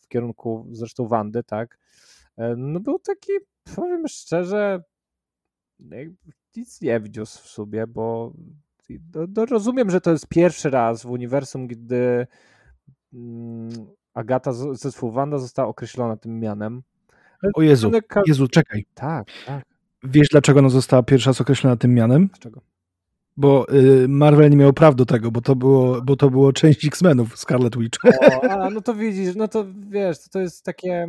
[0.02, 1.78] w kierunku zresztą Wandy, tak?
[2.56, 3.32] No był taki,
[3.76, 4.82] powiem szczerze,
[6.56, 8.32] nic nie wniósł w sobie, bo
[9.14, 12.26] no, no rozumiem, że to jest pierwszy raz w uniwersum, gdy
[13.14, 13.70] mm,
[14.14, 16.82] Agata zespół Wanda została określona tym mianem.
[17.54, 17.90] O Jezu,
[18.26, 18.86] Jezu, czekaj.
[18.94, 19.64] Tak, tak.
[20.04, 22.28] Wiesz, dlaczego ona została pierwsza raz określona tym mianem?
[22.28, 22.60] Dlaczego?
[23.36, 26.84] Bo y, Marvel nie miał praw do tego, bo to było, bo to było część
[26.84, 27.98] X-Menów, Scarlet Witch.
[28.20, 31.08] O, a, no to widzisz, no to wiesz, to, to jest takie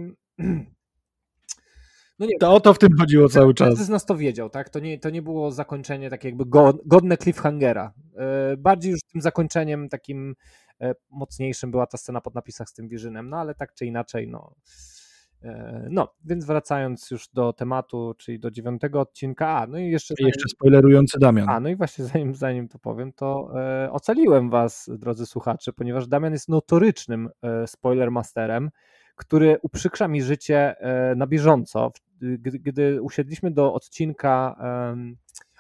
[2.22, 3.70] No nie, to o to w tym chodziło cały czas.
[3.70, 4.70] Każdy z nas to wiedział, tak?
[4.70, 6.46] To nie, to nie było zakończenie takie jakby
[6.86, 7.94] godne cliffhangera.
[8.16, 10.36] E, bardziej już tym zakończeniem takim
[10.82, 14.28] e, mocniejszym była ta scena pod napisach z tym Wirzynem, no ale tak czy inaczej,
[14.28, 14.56] no.
[15.44, 20.14] E, no, więc wracając już do tematu, czyli do dziewiątego odcinka, a no i jeszcze.
[20.20, 21.50] I jeszcze spoilerujący Damian.
[21.50, 26.08] A no i właśnie zanim, zanim to powiem, to e, ocaliłem Was, drodzy słuchacze, ponieważ
[26.08, 28.70] Damian jest notorycznym e, spoilermasterem,
[29.22, 31.92] który uprzykrza mi życie e, na bieżąco
[32.22, 34.56] gdy, gdy usiedliśmy do odcinka,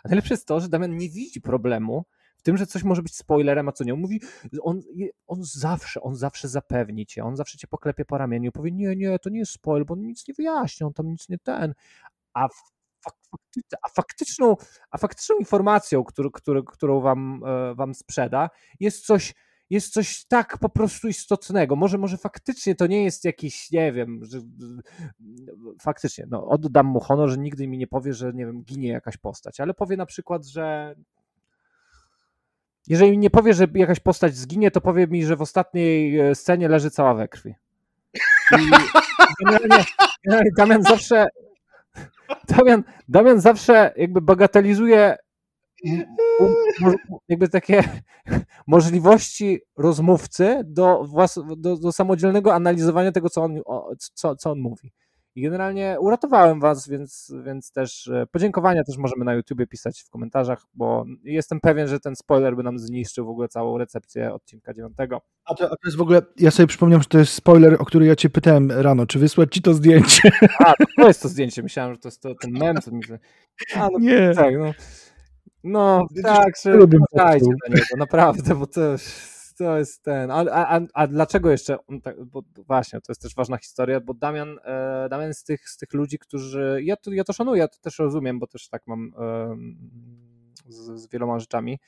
[0.03, 2.05] a najlepsze jest to, że Damian nie widzi problemu
[2.37, 3.93] w tym, że coś może być spoilerem, a co nie.
[3.93, 4.21] On mówi,
[4.61, 4.81] on,
[5.27, 9.19] on zawsze, on zawsze zapewni cię, on zawsze cię poklepie po ramieniu, powie, nie, nie,
[9.19, 11.73] to nie jest spoiler, bo on nic nie wyjaśnia, on tam nic nie ten,
[12.33, 12.47] a
[13.81, 14.55] a faktyczną,
[14.91, 18.49] a faktyczną informacją, którą, którą, którą wam, e, wam sprzeda,
[18.79, 19.33] jest coś
[19.71, 21.75] jest coś tak po prostu istotnego.
[21.75, 24.39] Może, może faktycznie to nie jest jakiś, nie wiem, że,
[25.81, 29.17] faktycznie, no, oddam mu honor, że nigdy mi nie powie, że nie wiem, ginie jakaś
[29.17, 30.95] postać, ale powie na przykład, że
[32.87, 36.67] jeżeli nie powie, że jakaś postać zginie, to powie mi, że w ostatniej e, scenie
[36.67, 37.55] leży cała we krwi.
[38.59, 38.69] I
[39.45, 39.85] generalnie,
[40.25, 41.27] generalnie Damian zawsze
[42.47, 45.17] Damian, Damian zawsze jakby bagatelizuje
[47.29, 47.83] jakby takie
[48.67, 53.61] możliwości rozmówcy do, włas- do, do samodzielnego analizowania tego, co on,
[54.13, 54.91] co, co on mówi.
[55.35, 60.09] I generalnie uratowałem was, więc, więc też e, podziękowania też możemy na YouTubie pisać w
[60.09, 64.73] komentarzach, bo jestem pewien, że ten spoiler by nam zniszczył w ogóle całą recepcję odcinka
[64.73, 65.21] dziewiątego.
[65.45, 67.85] A to, a to jest w ogóle, ja sobie przypomniałem, że to jest spoiler, o
[67.85, 70.31] który ja cię pytałem rano, czy wysłać ci to zdjęcie?
[70.59, 73.01] A, to jest to zdjęcie, myślałem, że to jest to, ten mem, co mi...
[73.75, 74.31] A, no, Nie.
[74.35, 74.73] Tak, no.
[75.63, 76.79] No, tak, że
[77.13, 78.81] dajcie na niego, naprawdę, bo to,
[79.57, 80.31] to jest ten.
[80.31, 81.77] A, a, a dlaczego jeszcze?
[82.03, 85.77] Tak, bo właśnie, to jest też ważna historia, bo Damian, e, Damian z tych, z
[85.77, 86.79] tych ludzi, którzy.
[86.83, 89.55] Ja to, ja to szanuję, ja to też rozumiem, bo też tak mam e,
[90.67, 91.79] z, z wieloma rzeczami,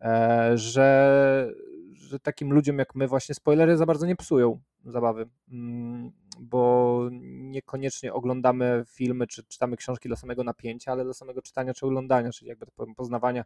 [0.00, 1.52] e, że,
[1.92, 5.28] że takim ludziom jak my właśnie spoilery za bardzo nie psują zabawy.
[6.42, 11.86] Bo niekoniecznie oglądamy filmy czy czytamy książki dla samego napięcia, ale dla samego czytania czy
[11.86, 12.66] oglądania, czyli jakby
[12.96, 13.44] poznawania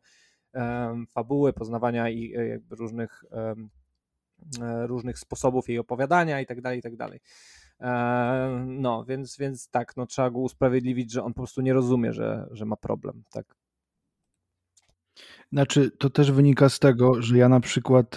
[1.08, 6.82] fabuły, poznawania i e, jakby różnych, e, różnych sposobów jej opowiadania i tak dalej, i
[6.82, 7.20] tak dalej.
[7.80, 12.12] E, no, więc, więc tak, no, trzeba go usprawiedliwić, że on po prostu nie rozumie,
[12.12, 13.22] że, że ma problem.
[13.30, 13.54] Tak.
[15.52, 18.16] Znaczy, to też wynika z tego, że ja na przykład,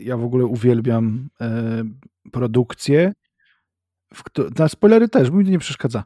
[0.00, 1.28] ja w ogóle uwielbiam
[2.32, 3.23] produkcje, w,
[4.58, 6.04] na spoilery też, bo mi to nie przeszkadza.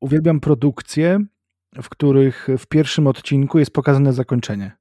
[0.00, 1.18] Uwielbiam produkcje,
[1.82, 4.76] w których w pierwszym odcinku jest pokazane zakończenie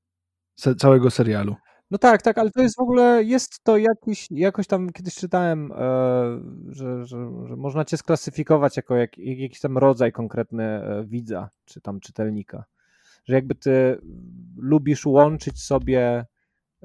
[0.77, 1.55] całego serialu.
[1.91, 5.71] No tak, tak, ale to jest w ogóle, jest to jakiś, jakoś tam kiedyś czytałem,
[5.71, 5.75] e,
[6.67, 11.81] że, że, że można cię sklasyfikować jako jak, jakiś tam rodzaj konkretny e, widza, czy
[11.81, 12.65] tam czytelnika.
[13.25, 13.97] Że jakby ty
[14.57, 16.25] lubisz łączyć sobie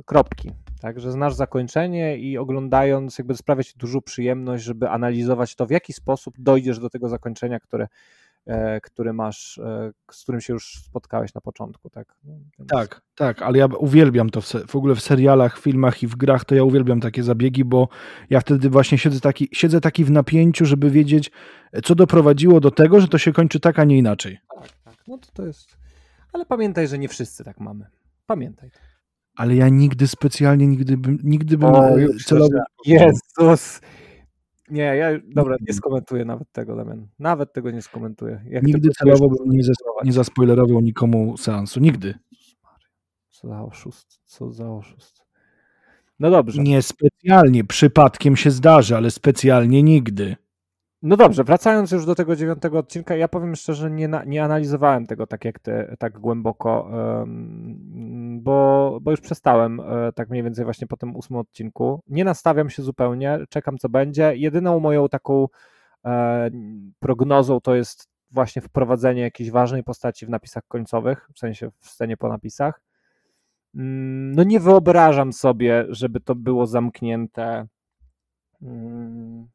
[0.05, 5.66] kropki, tak, że znasz zakończenie i oglądając jakby sprawia ci dużą przyjemność, żeby analizować to,
[5.66, 7.86] w jaki sposób dojdziesz do tego zakończenia, które
[8.46, 12.14] E, który masz, e, z którym się już spotkałeś na początku, tak?
[12.24, 12.70] No, więc...
[12.70, 16.44] Tak, tak, ale ja uwielbiam to w, w, ogóle w serialach, filmach i w grach,
[16.44, 17.88] to ja uwielbiam takie zabiegi, bo
[18.30, 21.30] ja wtedy właśnie siedzę taki, siedzę taki w napięciu, żeby wiedzieć,
[21.84, 24.38] co doprowadziło do tego, że to się kończy tak, a nie inaczej.
[24.61, 25.76] Tak, tak, no to to jest...
[26.32, 27.86] Ale pamiętaj, że nie wszyscy tak mamy.
[28.26, 28.70] Pamiętaj.
[29.41, 31.88] Ale ja nigdy specjalnie, nigdy bym, nigdy bym o,
[32.26, 32.59] celowo...
[32.86, 33.80] Jezus!
[34.70, 37.09] Nie, ja dobra, nie skomentuję nawet tego, Damian.
[37.18, 38.45] Nawet tego nie skomentuję.
[38.49, 39.61] Jak Nigdy celowo bym nie,
[40.05, 41.80] nie zaspoilerował nikomu seansu.
[41.80, 42.14] Nigdy.
[43.30, 45.24] Co za oszust, co za oszust.
[46.18, 46.62] No dobrze.
[46.62, 50.36] Nie specjalnie, przypadkiem się zdarzy, ale specjalnie nigdy.
[51.03, 55.26] No dobrze, wracając już do tego dziewiątego odcinka, ja powiem szczerze, nie, nie analizowałem tego
[55.26, 56.90] tak jak ty, tak głęboko,
[58.40, 62.03] bo, bo już przestałem um, tak mniej więcej właśnie po tym ósmym odcinku.
[62.07, 64.36] Nie nastawiam się zupełnie, czekam co będzie.
[64.36, 65.48] Jedyną moją taką
[66.05, 71.88] um, prognozą to jest właśnie wprowadzenie jakiejś ważnej postaci w napisach końcowych, w sensie w
[71.88, 72.80] scenie po napisach.
[73.74, 77.66] Mm, no nie wyobrażam sobie, żeby to było zamknięte
[78.62, 79.48] mm,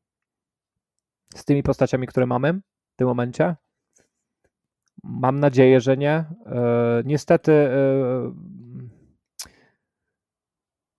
[1.35, 2.53] z tymi postaciami, które mamy
[2.93, 3.55] w tym momencie?
[5.03, 6.25] Mam nadzieję, że nie.
[6.45, 8.31] E, niestety, e,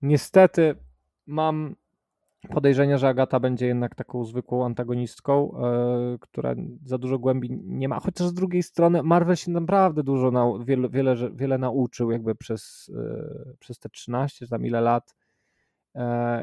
[0.03, 0.75] niestety
[1.27, 1.77] mam
[2.51, 8.01] podejrzenie, że Agata będzie jednak taką zwykłą antagonistką, e, która za dużo głębi nie ma.
[8.01, 12.93] Chociaż z drugiej strony Marvel się naprawdę dużo, nau, wiele, wiele, wiele nauczył jakby przez,
[13.59, 15.15] przez te 13 tam ile lat.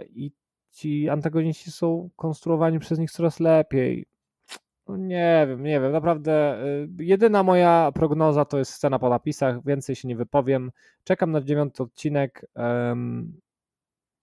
[0.09, 0.31] I
[0.73, 4.05] ci antagoniści są konstruowani przez nich coraz lepiej.
[4.87, 9.65] No nie wiem, nie wiem, naprawdę y, jedyna moja prognoza to jest scena po napisach,
[9.65, 10.71] więcej się nie wypowiem.
[11.03, 12.45] Czekam na dziewiąty odcinek.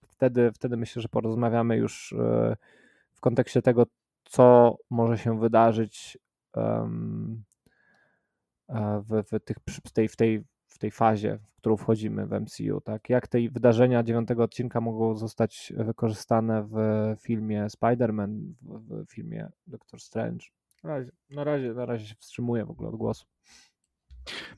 [0.08, 2.16] Wtedy, wtedy myślę, że porozmawiamy już y,
[3.12, 3.86] w kontekście tego,
[4.24, 6.18] co może się wydarzyć
[9.08, 10.44] w, w, tych, w, tej, w, tej,
[10.80, 13.10] tej fazie, w którą wchodzimy w MCU, tak?
[13.10, 16.76] Jak te wydarzenia dziewiątego odcinka mogą zostać wykorzystane w
[17.20, 20.46] filmie Spider-Man, w, w filmie Doctor Strange.
[20.84, 23.26] Na razie, na razie, na razie się wstrzymuję w ogóle od głosu.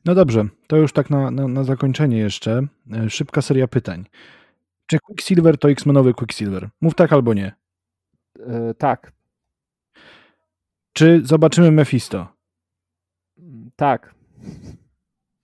[0.05, 2.67] No dobrze, to już tak na, na, na zakończenie jeszcze.
[2.93, 4.05] E, szybka seria pytań.
[4.87, 6.69] Czy Quicksilver to X-Menowy Quicksilver?
[6.81, 7.53] Mów tak albo nie.
[8.39, 9.13] Yy, tak.
[10.93, 12.29] Czy zobaczymy Mephisto?
[13.77, 14.15] Tak.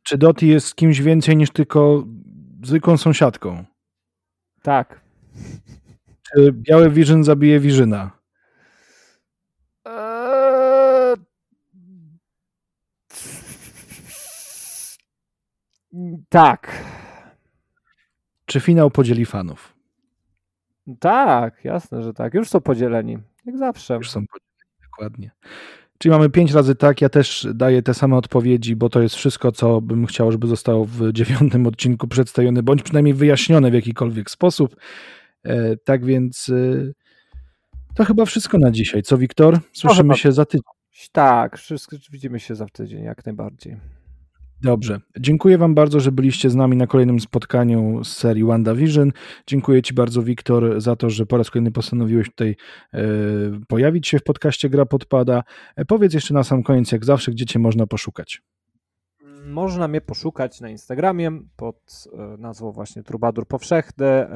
[0.09, 2.05] Czy Doti jest kimś więcej niż tylko
[2.65, 3.65] zwykłą sąsiadką?
[4.63, 5.01] Tak.
[6.23, 8.11] Czy biały Vision zabije Wirzyna?
[9.85, 11.17] Eee...
[16.29, 16.85] Tak.
[18.47, 19.75] Czy finał podzieli fanów?
[21.01, 22.35] Tak, jasne, że tak.
[22.35, 23.19] Już są podzieleni.
[23.47, 23.95] Jak zawsze.
[23.95, 25.31] Już są podzieleni, dokładnie.
[25.99, 29.53] Czyli mamy pięć razy tak, ja też daję te same odpowiedzi, bo to jest wszystko,
[29.53, 34.77] co bym chciał, żeby zostało w dziewiątym odcinku przedstawione, bądź przynajmniej wyjaśnione w jakikolwiek sposób.
[35.45, 36.93] E, tak więc e,
[37.95, 39.03] to chyba wszystko na dzisiaj.
[39.03, 39.59] Co, Wiktor?
[39.73, 40.63] Słyszymy się za tydzień.
[41.13, 43.77] Tak, wszystko, widzimy się za tydzień, jak najbardziej.
[44.63, 45.01] Dobrze.
[45.21, 49.13] Dziękuję Wam bardzo, że byliście z nami na kolejnym spotkaniu z serii WandaVision.
[49.47, 52.57] Dziękuję Ci bardzo, Wiktor, za to, że po raz kolejny postanowiłeś tutaj
[52.95, 53.01] e,
[53.69, 55.43] pojawić się w podcaście Gra Podpada.
[55.77, 58.43] E, powiedz jeszcze na sam koniec, jak zawsze, gdzie Cię można poszukać.
[59.47, 64.27] Można mnie poszukać na Instagramie pod e, nazwą właśnie Trubadur Powszechny.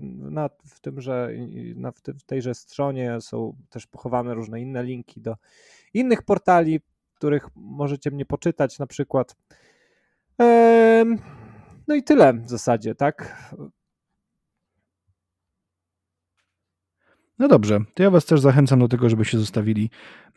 [0.00, 1.30] Na, w, tymże,
[1.74, 5.36] na, w tejże stronie są też pochowane różne inne linki do
[5.94, 6.80] innych portali
[7.16, 9.36] których możecie mnie poczytać na przykład.
[11.88, 13.44] No i tyle w zasadzie, tak?
[17.38, 19.90] No dobrze, to ja Was też zachęcam do tego, żebyście zostawili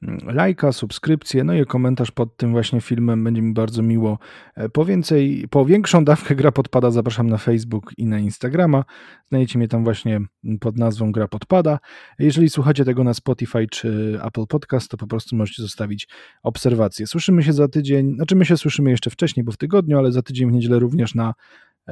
[0.03, 3.23] mm, lajka, subskrypcję, no i komentarz pod tym właśnie filmem.
[3.23, 4.19] Będzie mi bardzo miło.
[4.55, 8.83] E, po więcej, po większą dawkę Gra Podpada zapraszam na Facebook i na Instagrama.
[9.29, 10.21] Znajdziecie mnie tam właśnie
[10.59, 11.79] pod nazwą Gra Podpada.
[12.19, 16.07] Jeżeli słuchacie tego na Spotify czy Apple Podcast, to po prostu możecie zostawić
[16.43, 17.07] obserwację.
[17.07, 20.21] Słyszymy się za tydzień, znaczy my się słyszymy jeszcze wcześniej, bo w tygodniu, ale za
[20.21, 21.33] tydzień w niedzielę również na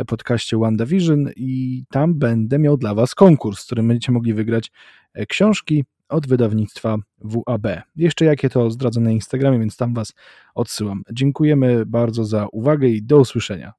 [0.05, 4.71] podcaście WandaVision i tam będę miał dla Was konkurs, w którym będziecie mogli wygrać
[5.13, 7.67] e, książki od wydawnictwa WAB.
[7.95, 10.13] Jeszcze jakie to zdradzę na Instagramie, więc tam Was
[10.55, 11.03] odsyłam.
[11.11, 13.73] Dziękujemy bardzo za uwagę i do usłyszenia.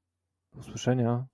[0.52, 1.26] Do usłyszenia.